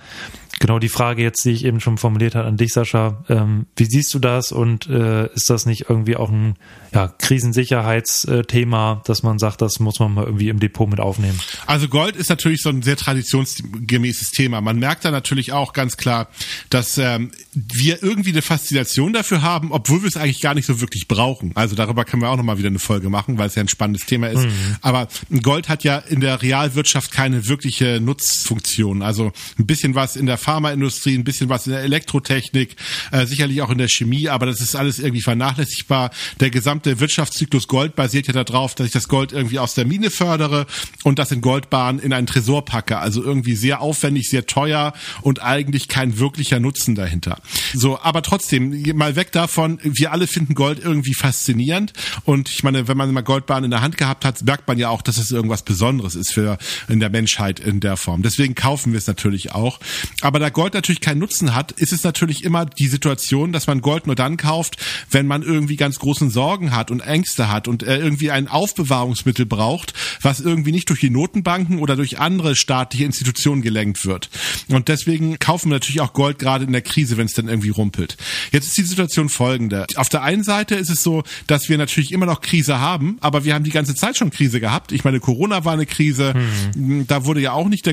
genau 0.60 0.78
die 0.78 0.88
Frage 0.88 1.22
jetzt, 1.22 1.44
die 1.44 1.50
ich 1.50 1.64
eben 1.64 1.80
schon 1.80 1.98
formuliert 1.98 2.34
habe 2.34 2.46
an 2.46 2.56
dich, 2.56 2.72
Sascha. 2.72 3.24
Ähm, 3.28 3.66
wie 3.76 3.84
siehst 3.84 4.12
du 4.14 4.18
das 4.18 4.52
und 4.52 4.88
äh, 4.88 5.32
ist 5.34 5.50
das 5.50 5.66
nicht 5.66 5.88
irgendwie 5.88 6.16
auch 6.16 6.30
ein 6.30 6.54
ja, 6.92 7.08
Krisensicherheitsthema, 7.08 9.02
dass 9.04 9.22
man 9.22 9.38
sagt, 9.38 9.60
das 9.62 9.80
muss 9.80 9.98
man 9.98 10.14
mal 10.14 10.24
irgendwie 10.24 10.48
im 10.48 10.60
Depot 10.60 10.88
mit 10.88 11.00
aufnehmen? 11.00 11.38
Also 11.66 11.88
Gold 11.88 12.16
ist 12.16 12.30
natürlich 12.30 12.62
so 12.62 12.68
ein 12.68 12.82
sehr 12.82 12.96
traditionsgemäßes 12.96 14.30
Thema. 14.30 14.60
Man 14.60 14.78
merkt 14.78 15.04
da 15.04 15.10
natürlich 15.10 15.52
auch 15.52 15.72
ganz 15.72 15.96
klar, 15.96 16.28
dass 16.70 16.98
ähm, 16.98 17.32
wir 17.52 18.02
irgendwie 18.02 18.30
eine 18.30 18.42
Faszination 18.42 19.12
dafür 19.12 19.42
haben, 19.42 19.72
obwohl 19.72 20.02
wir 20.02 20.08
es 20.08 20.16
eigentlich 20.16 20.40
gar 20.40 20.54
nicht 20.54 20.66
so 20.66 20.80
wirklich 20.80 21.08
brauchen. 21.08 21.52
Also 21.54 21.74
darüber 21.74 22.04
können 22.04 22.22
wir 22.22 22.30
auch 22.30 22.36
nochmal 22.36 22.58
wieder 22.58 22.68
eine 22.68 22.78
Folge 22.78 23.10
machen, 23.10 23.38
weil 23.38 23.48
es 23.48 23.54
ja 23.54 23.62
ein 23.62 23.68
spannendes 23.68 24.06
Thema 24.06 24.28
ist. 24.28 24.44
Mhm. 24.44 24.76
Aber 24.80 25.08
Gold 25.42 25.68
hat 25.68 25.84
ja 25.84 25.98
in 25.98 26.20
der 26.20 26.42
Realwirtschaft 26.42 27.10
keine 27.10 27.48
wirkliche 27.48 28.00
Nutzfunktion. 28.00 29.02
Also 29.02 29.32
ein 29.58 29.66
bisschen 29.66 29.94
was 29.94 30.16
in 30.16 30.26
der 30.26 30.38
Pharmaindustrie, 30.44 31.16
ein 31.16 31.24
bisschen 31.24 31.48
was 31.48 31.66
in 31.66 31.72
der 31.72 31.82
Elektrotechnik, 31.82 32.76
äh, 33.10 33.26
sicherlich 33.26 33.62
auch 33.62 33.70
in 33.70 33.78
der 33.78 33.88
Chemie, 33.88 34.28
aber 34.28 34.46
das 34.46 34.60
ist 34.60 34.76
alles 34.76 34.98
irgendwie 34.98 35.22
vernachlässigbar. 35.22 36.10
Der 36.40 36.50
gesamte 36.50 37.00
Wirtschaftszyklus 37.00 37.66
Gold 37.66 37.96
basiert 37.96 38.26
ja 38.26 38.44
darauf, 38.44 38.74
dass 38.74 38.86
ich 38.86 38.92
das 38.92 39.08
Gold 39.08 39.32
irgendwie 39.32 39.58
aus 39.58 39.74
der 39.74 39.86
Mine 39.86 40.10
fördere 40.10 40.66
und 41.02 41.18
das 41.18 41.32
in 41.32 41.40
Goldbahn 41.40 41.98
in 41.98 42.12
einen 42.12 42.26
Tresor 42.26 42.64
packe. 42.64 42.98
Also 42.98 43.22
irgendwie 43.22 43.56
sehr 43.56 43.80
aufwendig, 43.80 44.28
sehr 44.28 44.46
teuer 44.46 44.92
und 45.22 45.42
eigentlich 45.42 45.88
kein 45.88 46.18
wirklicher 46.18 46.60
Nutzen 46.60 46.94
dahinter. 46.94 47.38
So, 47.72 47.98
aber 48.00 48.22
trotzdem, 48.22 48.82
mal 48.94 49.16
weg 49.16 49.32
davon, 49.32 49.78
wir 49.82 50.12
alle 50.12 50.26
finden 50.26 50.54
Gold 50.54 50.78
irgendwie 50.78 51.14
faszinierend 51.14 51.92
und 52.24 52.50
ich 52.50 52.62
meine, 52.62 52.86
wenn 52.86 52.96
man 52.96 53.12
mal 53.12 53.22
Goldbahn 53.22 53.64
in 53.64 53.70
der 53.70 53.80
Hand 53.80 53.96
gehabt 53.96 54.24
hat, 54.24 54.42
merkt 54.44 54.68
man 54.68 54.78
ja 54.78 54.90
auch, 54.90 55.00
dass 55.00 55.16
es 55.16 55.30
irgendwas 55.30 55.62
Besonderes 55.62 56.14
ist 56.14 56.32
für 56.32 56.58
in 56.88 57.00
der 57.00 57.10
Menschheit 57.10 57.60
in 57.60 57.80
der 57.80 57.96
Form. 57.96 58.22
Deswegen 58.22 58.54
kaufen 58.54 58.92
wir 58.92 58.98
es 58.98 59.06
natürlich 59.06 59.52
auch. 59.52 59.80
Aber 60.20 60.33
da 60.40 60.50
Gold 60.50 60.74
natürlich 60.74 61.00
keinen 61.00 61.18
Nutzen 61.18 61.54
hat, 61.54 61.72
ist 61.72 61.92
es 61.92 62.04
natürlich 62.04 62.44
immer 62.44 62.66
die 62.66 62.88
Situation, 62.88 63.52
dass 63.52 63.66
man 63.66 63.80
Gold 63.80 64.06
nur 64.06 64.16
dann 64.16 64.36
kauft, 64.36 64.76
wenn 65.10 65.26
man 65.26 65.42
irgendwie 65.42 65.76
ganz 65.76 65.98
großen 65.98 66.30
Sorgen 66.30 66.74
hat 66.74 66.90
und 66.90 67.00
Ängste 67.00 67.50
hat 67.50 67.68
und 67.68 67.82
äh, 67.82 67.98
irgendwie 67.98 68.30
ein 68.30 68.48
Aufbewahrungsmittel 68.48 69.46
braucht, 69.46 69.94
was 70.22 70.40
irgendwie 70.40 70.72
nicht 70.72 70.88
durch 70.90 71.00
die 71.00 71.10
Notenbanken 71.10 71.78
oder 71.78 71.96
durch 71.96 72.18
andere 72.18 72.56
staatliche 72.56 73.04
Institutionen 73.04 73.62
gelenkt 73.62 74.06
wird. 74.06 74.30
Und 74.68 74.88
deswegen 74.88 75.38
kaufen 75.38 75.70
wir 75.70 75.76
natürlich 75.76 76.00
auch 76.00 76.12
Gold 76.12 76.38
gerade 76.38 76.64
in 76.64 76.72
der 76.72 76.82
Krise, 76.82 77.16
wenn 77.16 77.26
es 77.26 77.34
dann 77.34 77.48
irgendwie 77.48 77.70
rumpelt. 77.70 78.16
Jetzt 78.52 78.66
ist 78.66 78.76
die 78.76 78.82
Situation 78.82 79.28
folgende. 79.28 79.86
Auf 79.96 80.08
der 80.08 80.22
einen 80.22 80.44
Seite 80.44 80.74
ist 80.74 80.90
es 80.90 81.02
so, 81.02 81.22
dass 81.46 81.68
wir 81.68 81.78
natürlich 81.78 82.12
immer 82.12 82.26
noch 82.26 82.40
Krise 82.40 82.80
haben, 82.80 83.18
aber 83.20 83.44
wir 83.44 83.54
haben 83.54 83.64
die 83.64 83.70
ganze 83.70 83.94
Zeit 83.94 84.16
schon 84.16 84.30
Krise 84.30 84.60
gehabt. 84.60 84.92
Ich 84.92 85.04
meine, 85.04 85.20
Corona 85.20 85.64
war 85.64 85.72
eine 85.72 85.86
Krise. 85.86 86.34
Hm. 86.74 87.06
Da 87.06 87.24
wurde 87.24 87.40
ja 87.40 87.52
auch 87.52 87.68
nicht, 87.68 87.86
da 87.86 87.92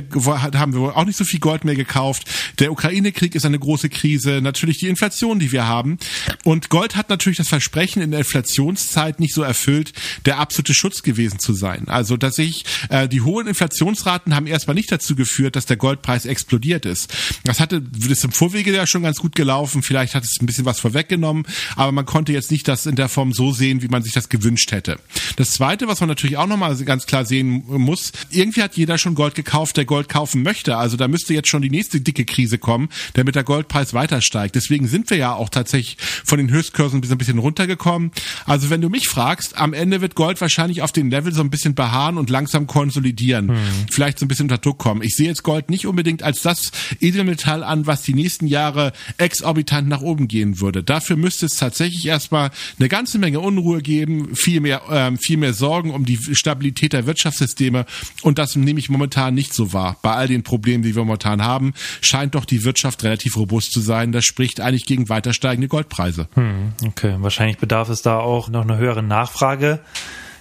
haben 0.60 0.74
wir 0.74 0.98
auch 0.98 1.06
nicht 1.06 1.18
so 1.18 1.26
viel 1.26 1.40
Gold 1.40 1.66
mehr 1.66 1.76
gekauft. 1.76 2.28
Der 2.60 2.72
Ukraine-Krieg 2.72 3.36
ist 3.36 3.46
eine 3.46 3.60
große 3.60 3.90
Krise, 3.90 4.42
natürlich 4.42 4.78
die 4.80 4.88
Inflation, 4.88 5.40
die 5.40 5.52
wir 5.52 5.68
haben. 5.68 5.98
Und 6.44 6.70
Gold 6.70 6.96
hat 6.96 7.10
natürlich 7.10 7.38
das 7.38 7.48
Versprechen 7.48 8.02
in 8.02 8.12
der 8.12 8.22
Inflationszeit 8.22 9.20
nicht 9.20 9.34
so 9.34 9.44
erfüllt, 9.44 9.94
der 10.26 10.40
absolute 10.40 10.74
Schutz 10.74 11.04
gewesen 11.04 11.40
zu 11.40 11.54
sein. 11.54 11.88
Also 11.88 12.18
dass 12.18 12.38
ich 12.38 12.66
äh, 12.90 13.08
die 13.08 13.22
hohen 13.22 13.48
Inflationsraten 13.48 14.36
haben 14.36 14.48
erstmal 14.48 14.76
nicht 14.76 14.92
dazu 14.92 15.16
geführt, 15.16 15.56
dass 15.56 15.66
der 15.66 15.78
Goldpreis 15.78 16.26
explodiert 16.26 16.86
ist. 16.86 17.14
Das 17.44 17.60
hatte 17.60 17.82
das 17.82 18.08
ist 18.08 18.24
im 18.24 18.32
Vorwege 18.32 18.74
ja 18.74 18.88
schon 18.88 19.04
ganz 19.04 19.18
gut 19.18 19.36
gelaufen. 19.36 19.84
Vielleicht 19.84 20.16
hat 20.16 20.24
es 20.24 20.38
ein 20.42 20.46
bisschen 20.46 20.66
was 20.66 20.80
vorweggenommen, 20.80 21.46
aber 21.76 21.92
man 21.92 22.06
konnte 22.06 22.32
jetzt 22.32 22.52
nicht 22.52 22.68
das 22.68 22.86
in 22.86 22.96
der 22.96 23.10
Form 23.10 23.34
so 23.34 23.52
sehen, 23.52 23.82
wie 23.82 23.88
man 23.88 24.04
sich 24.04 24.14
das 24.14 24.30
gewünscht 24.30 24.72
hätte. 24.72 25.00
Das 25.36 25.52
Zweite, 25.52 25.88
was 25.88 26.00
man 26.00 26.10
natürlich 26.10 26.38
auch 26.38 26.48
nochmal 26.48 26.76
ganz 26.84 27.06
klar 27.06 27.26
sehen 27.26 27.64
muss, 27.68 28.12
irgendwie 28.30 28.62
hat 28.62 28.78
jeder 28.78 28.98
schon 28.98 29.16
Gold 29.16 29.36
gekauft, 29.36 29.78
der 29.78 29.86
Gold 29.86 30.10
kaufen 30.10 30.44
möchte. 30.44 30.78
Also 30.78 30.98
da 30.98 31.08
müsste 31.08 31.34
jetzt 31.34 31.50
schon 31.50 31.62
die 31.62 31.70
nächste 31.70 32.02
dicke 32.02 32.21
Krise 32.26 32.58
kommen, 32.58 32.90
damit 33.14 33.36
der 33.36 33.44
Goldpreis 33.44 33.94
weiter 33.94 34.22
steigt. 34.22 34.56
Deswegen 34.56 34.88
sind 34.88 35.10
wir 35.10 35.18
ja 35.18 35.34
auch 35.34 35.50
tatsächlich 35.50 35.98
von 36.00 36.38
den 36.38 36.50
Höchstkursen 36.50 37.02
ein 37.04 37.18
bisschen 37.18 37.40
runtergekommen. 37.40 38.12
Also 38.46 38.70
wenn 38.70 38.82
du 38.82 38.90
mich 38.90 39.08
fragst, 39.08 39.58
am 39.58 39.74
Ende 39.74 40.02
wird 40.02 40.16
Gold 40.16 40.40
wahrscheinlich 40.42 40.82
auf 40.82 40.92
den 40.92 41.10
Level 41.10 41.34
so 41.34 41.42
ein 41.42 41.50
bisschen 41.50 41.76
beharren 41.76 42.18
und 42.18 42.30
langsam 42.30 42.68
konsolidieren. 42.68 43.50
Hm. 43.50 43.58
Vielleicht 43.90 44.20
so 44.20 44.26
ein 44.26 44.28
bisschen 44.28 44.46
unter 44.46 44.58
Druck 44.58 44.78
kommen. 44.78 45.02
Ich 45.02 45.16
sehe 45.16 45.28
jetzt 45.28 45.44
Gold 45.44 45.70
nicht 45.70 45.86
unbedingt 45.86 46.24
als 46.24 46.42
das 46.42 46.72
Edelmetall 47.00 47.64
an, 47.64 47.88
was 47.88 48.02
die 48.04 48.14
nächsten 48.14 48.48
Jahre 48.48 48.94
exorbitant 49.18 49.88
nach 49.88 50.02
oben 50.02 50.28
gehen 50.28 50.60
würde. 50.60 50.84
Dafür 50.84 51.18
müsste 51.18 51.46
es 51.46 51.56
tatsächlich 51.56 52.06
erstmal 52.06 52.52
eine 52.80 52.90
ganze 52.90 53.20
Menge 53.20 53.40
Unruhe 53.40 53.82
geben, 53.82 54.36
viel 54.36 54.62
mehr, 54.62 54.82
ähm, 54.90 55.18
viel 55.18 55.38
mehr 55.38 55.54
Sorgen 55.54 55.92
um 55.92 56.06
die 56.06 56.20
Stabilität 56.34 56.94
der 56.94 57.06
Wirtschaftssysteme. 57.06 57.86
Und 58.22 58.38
das 58.38 58.56
nehme 58.56 58.80
ich 58.80 58.90
momentan 58.90 59.34
nicht 59.34 59.54
so 59.54 59.74
wahr. 59.74 59.98
Bei 60.02 60.14
all 60.14 60.28
den 60.28 60.44
Problemen, 60.44 60.84
die 60.84 60.96
wir 60.96 61.04
momentan 61.04 61.44
haben, 61.44 61.74
scheint 62.12 62.36
doch 62.36 62.44
die 62.44 62.66
Wirtschaft 62.66 63.04
relativ 63.04 63.38
robust 63.38 63.72
zu 63.72 63.80
sein. 63.80 64.12
Das 64.12 64.26
spricht 64.26 64.60
eigentlich 64.60 64.86
gegen 64.86 65.08
weiter 65.08 65.34
steigende 65.34 65.70
Goldpreise. 65.70 66.28
Hm, 66.34 66.74
okay, 66.86 67.16
wahrscheinlich 67.20 67.58
bedarf 67.58 67.88
es 67.90 68.02
da 68.02 68.20
auch 68.20 68.50
noch 68.50 68.64
eine 68.64 68.78
höhere 68.78 69.02
Nachfrage. 69.02 69.80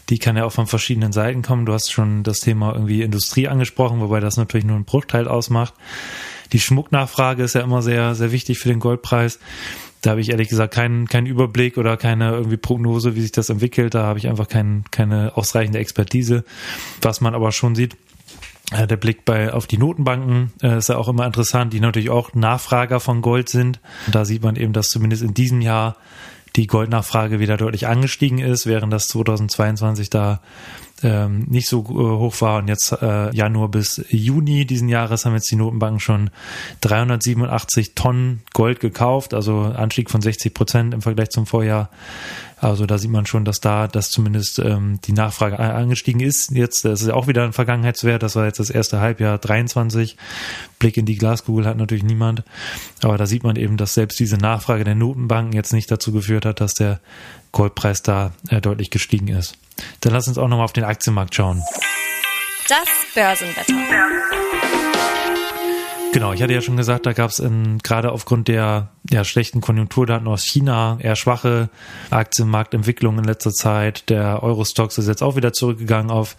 Die 0.09 0.18
kann 0.18 0.37
ja 0.37 0.44
auch 0.44 0.52
von 0.52 0.66
verschiedenen 0.66 1.12
Seiten 1.12 1.42
kommen. 1.42 1.66
Du 1.66 1.72
hast 1.72 1.92
schon 1.92 2.24
das 2.24 2.40
Thema 2.40 2.74
irgendwie 2.74 3.02
Industrie 3.02 3.46
angesprochen, 3.46 4.00
wobei 4.00 4.18
das 4.18 4.37
natürlich 4.37 4.66
nur 4.66 4.74
einen 4.74 4.85
Bruchteil 4.85 5.28
ausmacht. 5.28 5.74
Die 6.52 6.59
Schmucknachfrage 6.59 7.44
ist 7.44 7.54
ja 7.54 7.61
immer 7.61 7.83
sehr, 7.83 8.16
sehr 8.16 8.33
wichtig 8.33 8.59
für 8.59 8.68
den 8.68 8.80
Goldpreis. 8.80 9.38
Da 10.02 10.11
habe 10.11 10.20
ich 10.20 10.30
ehrlich 10.30 10.48
gesagt 10.48 10.74
keinen, 10.74 11.06
keinen 11.06 11.26
Überblick 11.26 11.78
oder 11.78 11.96
keine 11.96 12.33
irgendwie 12.33 12.56
Prognose, 12.56 13.14
wie 13.14 13.20
sich 13.20 13.30
das 13.30 13.48
entwickelt. 13.48 13.94
Da 13.94 14.02
habe 14.02 14.18
ich 14.18 14.26
einfach 14.26 14.48
kein, 14.48 14.83
keine 14.90 15.37
ausreichende 15.37 15.78
Expertise. 15.78 16.44
Was 17.00 17.20
man 17.20 17.37
aber 17.37 17.52
schon 17.52 17.76
sieht, 17.76 17.96
der 18.72 18.96
Blick 18.96 19.24
bei 19.24 19.52
auf 19.52 19.66
die 19.66 19.78
Notenbanken 19.78 20.52
äh, 20.62 20.78
ist 20.78 20.88
ja 20.88 20.96
auch 20.96 21.09
immer 21.09 21.26
interessant, 21.26 21.72
die 21.72 21.80
natürlich 21.80 22.11
auch 22.11 22.35
Nachfrager 22.35 23.00
von 23.00 23.20
Gold 23.20 23.48
sind. 23.48 23.80
Und 24.06 24.14
da 24.14 24.24
sieht 24.24 24.42
man 24.42 24.56
eben, 24.56 24.72
dass 24.72 24.90
zumindest 24.90 25.22
in 25.22 25.35
diesem 25.35 25.61
Jahr 25.61 25.96
die 26.56 26.66
Goldnachfrage 26.66 27.38
wieder 27.38 27.56
deutlich 27.56 27.87
angestiegen 27.87 28.38
ist, 28.38 28.66
während 28.66 28.92
das 28.92 29.09
2022 29.09 30.11
da 30.11 30.40
ähm, 31.02 31.46
nicht 31.48 31.68
so 31.68 31.80
äh, 31.80 32.18
hoch 32.18 32.40
war. 32.40 32.58
Und 32.58 32.68
jetzt 32.68 32.92
äh, 32.92 33.34
Januar 33.34 33.68
bis 33.68 34.04
Juni 34.08 34.66
diesen 34.66 34.88
Jahres 34.88 35.24
haben 35.24 35.34
jetzt 35.34 35.50
die 35.50 35.56
Notenbanken 35.56 36.00
schon 36.00 36.30
387 36.82 37.94
Tonnen 37.94 38.42
Gold 38.52 38.80
gekauft, 38.80 39.34
also 39.34 39.60
Anstieg 39.60 40.10
von 40.10 40.20
60 40.20 40.54
Prozent 40.54 40.94
im 40.94 41.02
Vergleich 41.02 41.30
zum 41.30 41.46
Vorjahr. 41.46 41.90
Also 42.60 42.84
da 42.84 42.98
sieht 42.98 43.10
man 43.10 43.24
schon, 43.24 43.46
dass 43.46 43.60
da 43.60 43.88
dass 43.88 44.10
zumindest 44.10 44.58
ähm, 44.58 45.00
die 45.04 45.12
Nachfrage 45.12 45.58
angestiegen 45.58 46.20
ist. 46.20 46.50
Jetzt, 46.50 46.84
das 46.84 47.00
ist 47.00 47.08
ja 47.08 47.14
auch 47.14 47.26
wieder 47.26 47.42
ein 47.44 47.54
Vergangenheitswert, 47.54 48.22
das 48.22 48.36
war 48.36 48.44
jetzt 48.44 48.60
das 48.60 48.68
erste 48.68 49.00
Halbjahr 49.00 49.38
23. 49.38 50.18
Blick 50.78 50.98
in 50.98 51.06
die 51.06 51.16
Glaskugel 51.16 51.64
hat 51.64 51.78
natürlich 51.78 52.04
niemand. 52.04 52.42
Aber 53.02 53.16
da 53.16 53.24
sieht 53.24 53.44
man 53.44 53.56
eben, 53.56 53.78
dass 53.78 53.94
selbst 53.94 54.20
diese 54.20 54.36
Nachfrage 54.36 54.84
der 54.84 54.94
Notenbanken 54.94 55.54
jetzt 55.54 55.72
nicht 55.72 55.90
dazu 55.90 56.12
geführt 56.12 56.44
hat, 56.44 56.60
dass 56.60 56.74
der 56.74 57.00
Goldpreis 57.52 58.02
da 58.02 58.32
äh, 58.50 58.60
deutlich 58.60 58.90
gestiegen 58.90 59.28
ist. 59.28 59.56
Dann 60.00 60.12
lass 60.12 60.28
uns 60.28 60.38
auch 60.38 60.48
nochmal 60.48 60.64
auf 60.64 60.72
den 60.72 60.84
Aktienmarkt 60.84 61.34
schauen. 61.34 61.62
Das 62.68 62.88
Börsenwetter. 63.14 63.74
Genau, 66.12 66.32
ich 66.32 66.42
hatte 66.42 66.52
ja 66.52 66.60
schon 66.60 66.76
gesagt, 66.76 67.06
da 67.06 67.12
gab 67.12 67.30
es 67.30 67.40
gerade 67.84 68.10
aufgrund 68.10 68.48
der 68.48 68.88
ja, 69.08 69.22
schlechten 69.22 69.60
Konjunkturdaten 69.60 70.26
aus 70.26 70.42
China 70.44 70.98
eher 71.00 71.14
schwache 71.14 71.70
Aktienmarktentwicklungen 72.10 73.20
in 73.20 73.24
letzter 73.24 73.52
Zeit. 73.52 74.10
Der 74.10 74.42
Eurostox 74.42 74.98
ist 74.98 75.06
jetzt 75.06 75.22
auch 75.22 75.36
wieder 75.36 75.52
zurückgegangen 75.52 76.10
auf 76.10 76.36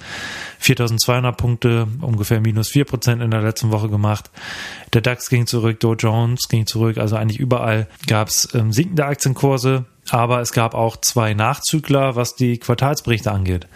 4200 0.60 1.38
Punkte, 1.38 1.88
ungefähr 2.02 2.42
minus 2.42 2.68
4 2.68 2.84
Prozent 2.84 3.22
in 3.22 3.32
der 3.32 3.42
letzten 3.42 3.72
Woche 3.72 3.88
gemacht. 3.88 4.30
Der 4.92 5.00
DAX 5.02 5.30
ging 5.30 5.48
zurück, 5.48 5.80
Dow 5.80 5.94
Jones 5.94 6.50
ging 6.50 6.68
zurück, 6.68 6.98
also 6.98 7.16
eigentlich 7.16 7.40
überall 7.40 7.88
gab 8.08 8.28
es 8.28 8.54
ähm, 8.54 8.74
sinkende 8.74 9.06
Aktienkurse. 9.06 9.86
Aber 10.10 10.42
es 10.42 10.52
gab 10.52 10.74
auch 10.74 10.98
zwei 10.98 11.34
Nachzügler, 11.34 12.18
was 12.18 12.36
die 12.36 12.58
Quartalsberichte 12.58 13.32
angeht. 13.32 13.68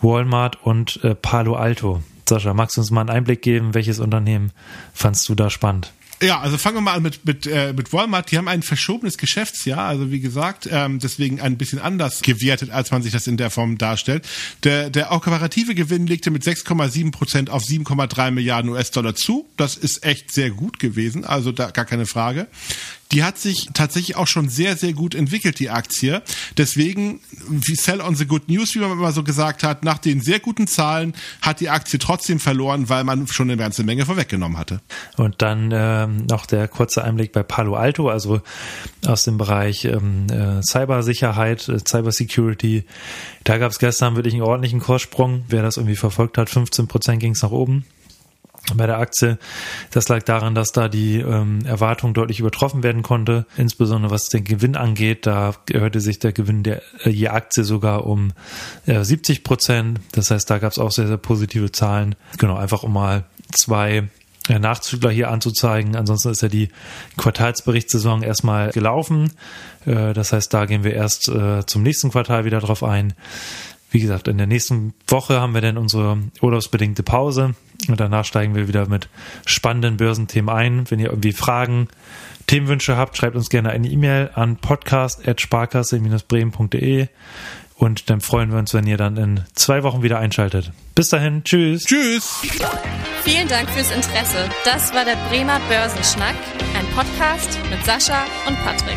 Walmart 0.00 0.58
und 0.64 0.98
äh, 1.04 1.14
Palo 1.14 1.54
Alto. 1.54 2.02
Sascha, 2.28 2.54
magst 2.54 2.76
du 2.76 2.80
uns 2.80 2.90
mal 2.90 3.02
einen 3.02 3.10
Einblick 3.10 3.42
geben, 3.42 3.74
welches 3.74 3.98
Unternehmen 3.98 4.52
fandst 4.92 5.28
du 5.28 5.34
da 5.34 5.50
spannend? 5.50 5.92
Ja, 6.22 6.40
also 6.40 6.56
fangen 6.56 6.78
wir 6.78 6.80
mal 6.80 6.94
an 6.94 7.02
mit, 7.02 7.26
mit, 7.26 7.46
äh, 7.46 7.74
mit 7.74 7.92
Walmart. 7.92 8.30
Die 8.30 8.38
haben 8.38 8.48
ein 8.48 8.62
verschobenes 8.62 9.18
Geschäftsjahr, 9.18 9.86
also 9.86 10.10
wie 10.10 10.20
gesagt, 10.20 10.66
ähm, 10.70 10.98
deswegen 10.98 11.42
ein 11.42 11.58
bisschen 11.58 11.78
anders 11.78 12.22
gewertet, 12.22 12.70
als 12.70 12.90
man 12.90 13.02
sich 13.02 13.12
das 13.12 13.26
in 13.26 13.36
der 13.36 13.50
Form 13.50 13.76
darstellt. 13.76 14.26
Der, 14.64 14.88
der 14.88 15.12
operative 15.12 15.74
Gewinn 15.74 16.06
legte 16.06 16.30
mit 16.30 16.42
6,7 16.42 17.12
Prozent 17.12 17.50
auf 17.50 17.62
7,3 17.64 18.30
Milliarden 18.30 18.70
US-Dollar 18.70 19.14
zu. 19.14 19.46
Das 19.58 19.76
ist 19.76 20.06
echt 20.06 20.32
sehr 20.32 20.50
gut 20.50 20.78
gewesen, 20.78 21.26
also 21.26 21.52
da 21.52 21.70
gar 21.70 21.84
keine 21.84 22.06
Frage 22.06 22.46
die 23.12 23.22
hat 23.22 23.38
sich 23.38 23.68
tatsächlich 23.72 24.16
auch 24.16 24.26
schon 24.26 24.48
sehr, 24.48 24.76
sehr 24.76 24.92
gut 24.92 25.14
entwickelt, 25.14 25.58
die 25.58 25.70
Aktie. 25.70 26.22
Deswegen, 26.56 27.20
wie 27.48 27.74
Sell 27.74 28.00
on 28.00 28.16
the 28.16 28.26
Good 28.26 28.48
News, 28.48 28.74
wie 28.74 28.80
man 28.80 28.92
immer 28.92 29.12
so 29.12 29.22
gesagt 29.22 29.62
hat, 29.62 29.84
nach 29.84 29.98
den 29.98 30.20
sehr 30.20 30.40
guten 30.40 30.66
Zahlen 30.66 31.14
hat 31.40 31.60
die 31.60 31.70
Aktie 31.70 31.98
trotzdem 31.98 32.40
verloren, 32.40 32.88
weil 32.88 33.04
man 33.04 33.26
schon 33.28 33.48
eine 33.48 33.56
ganze 33.56 33.84
Menge 33.84 34.06
vorweggenommen 34.06 34.58
hatte. 34.58 34.80
Und 35.16 35.40
dann 35.42 35.70
ähm, 35.72 36.26
noch 36.26 36.46
der 36.46 36.68
kurze 36.68 37.04
Einblick 37.04 37.32
bei 37.32 37.42
Palo 37.42 37.76
Alto, 37.76 38.08
also 38.08 38.40
aus 39.06 39.24
dem 39.24 39.38
Bereich 39.38 39.84
ähm, 39.84 40.26
äh, 40.30 40.62
Cybersicherheit, 40.62 41.68
äh, 41.68 41.78
Cybersecurity. 41.78 42.84
Da 43.44 43.58
gab 43.58 43.70
es 43.70 43.78
gestern 43.78 44.16
wirklich 44.16 44.34
einen 44.34 44.42
ordentlichen 44.42 44.80
Kurssprung. 44.80 45.44
Wer 45.48 45.62
das 45.62 45.76
irgendwie 45.76 45.96
verfolgt 45.96 46.38
hat, 46.38 46.50
15 46.50 46.88
Prozent 46.88 47.20
ging 47.20 47.32
es 47.32 47.42
nach 47.42 47.50
oben 47.52 47.84
bei 48.74 48.86
der 48.86 48.98
Aktie. 48.98 49.38
Das 49.90 50.08
lag 50.08 50.22
daran, 50.22 50.54
dass 50.54 50.72
da 50.72 50.88
die 50.88 51.20
ähm, 51.20 51.64
Erwartung 51.64 52.14
deutlich 52.14 52.40
übertroffen 52.40 52.82
werden 52.82 53.02
konnte, 53.02 53.46
insbesondere 53.56 54.10
was 54.12 54.28
den 54.28 54.44
Gewinn 54.44 54.76
angeht. 54.76 55.26
Da 55.26 55.54
erhöhte 55.70 56.00
sich 56.00 56.18
der 56.18 56.32
Gewinn 56.32 56.62
der 56.62 56.82
äh, 57.04 57.10
je 57.10 57.28
Aktie 57.28 57.64
sogar 57.64 58.06
um 58.06 58.32
äh, 58.86 59.02
70 59.02 59.44
Prozent. 59.44 60.00
Das 60.12 60.30
heißt, 60.30 60.50
da 60.50 60.58
gab 60.58 60.72
es 60.72 60.78
auch 60.78 60.90
sehr, 60.90 61.06
sehr 61.06 61.16
positive 61.16 61.70
Zahlen. 61.70 62.16
Genau, 62.38 62.56
einfach 62.56 62.82
um 62.82 62.92
mal 62.92 63.24
zwei 63.52 64.08
äh, 64.48 64.58
Nachzügler 64.58 65.10
hier 65.10 65.30
anzuzeigen. 65.30 65.96
Ansonsten 65.96 66.30
ist 66.30 66.42
ja 66.42 66.48
die 66.48 66.68
Quartalsberichtssaison 67.16 68.22
erstmal 68.22 68.70
gelaufen. 68.70 69.32
Äh, 69.84 70.12
das 70.12 70.32
heißt, 70.32 70.52
da 70.52 70.66
gehen 70.66 70.84
wir 70.84 70.94
erst 70.94 71.28
äh, 71.28 71.64
zum 71.66 71.82
nächsten 71.82 72.10
Quartal 72.10 72.44
wieder 72.44 72.60
drauf 72.60 72.82
ein. 72.82 73.14
Wie 73.90 74.00
gesagt, 74.00 74.26
in 74.28 74.38
der 74.38 74.48
nächsten 74.48 74.94
Woche 75.06 75.40
haben 75.40 75.54
wir 75.54 75.60
dann 75.60 75.78
unsere 75.78 76.18
urlaubsbedingte 76.42 77.02
Pause 77.02 77.54
und 77.92 78.00
danach 78.00 78.24
steigen 78.24 78.54
wir 78.54 78.68
wieder 78.68 78.88
mit 78.88 79.08
spannenden 79.44 79.96
Börsenthemen 79.96 80.54
ein. 80.54 80.90
Wenn 80.90 80.98
ihr 80.98 81.10
irgendwie 81.10 81.32
Fragen, 81.32 81.88
Themenwünsche 82.46 82.96
habt, 82.96 83.16
schreibt 83.16 83.36
uns 83.36 83.48
gerne 83.48 83.70
eine 83.70 83.88
E-Mail 83.88 84.30
an 84.34 84.56
podcast.sparkasse-bremen.de 84.56 87.08
und 87.74 88.08
dann 88.08 88.20
freuen 88.20 88.50
wir 88.50 88.58
uns, 88.58 88.72
wenn 88.72 88.86
ihr 88.86 88.96
dann 88.96 89.16
in 89.16 89.40
zwei 89.54 89.82
Wochen 89.82 90.02
wieder 90.02 90.18
einschaltet. 90.18 90.72
Bis 90.94 91.10
dahin, 91.10 91.44
tschüss. 91.44 91.84
Tschüss. 91.84 92.42
Vielen 93.22 93.48
Dank 93.48 93.68
fürs 93.70 93.90
Interesse. 93.90 94.48
Das 94.64 94.94
war 94.94 95.04
der 95.04 95.16
Bremer 95.28 95.60
Börsenschnack, 95.68 96.36
ein 96.76 96.86
Podcast 96.94 97.58
mit 97.70 97.84
Sascha 97.84 98.24
und 98.46 98.56
Patrick. 98.64 98.96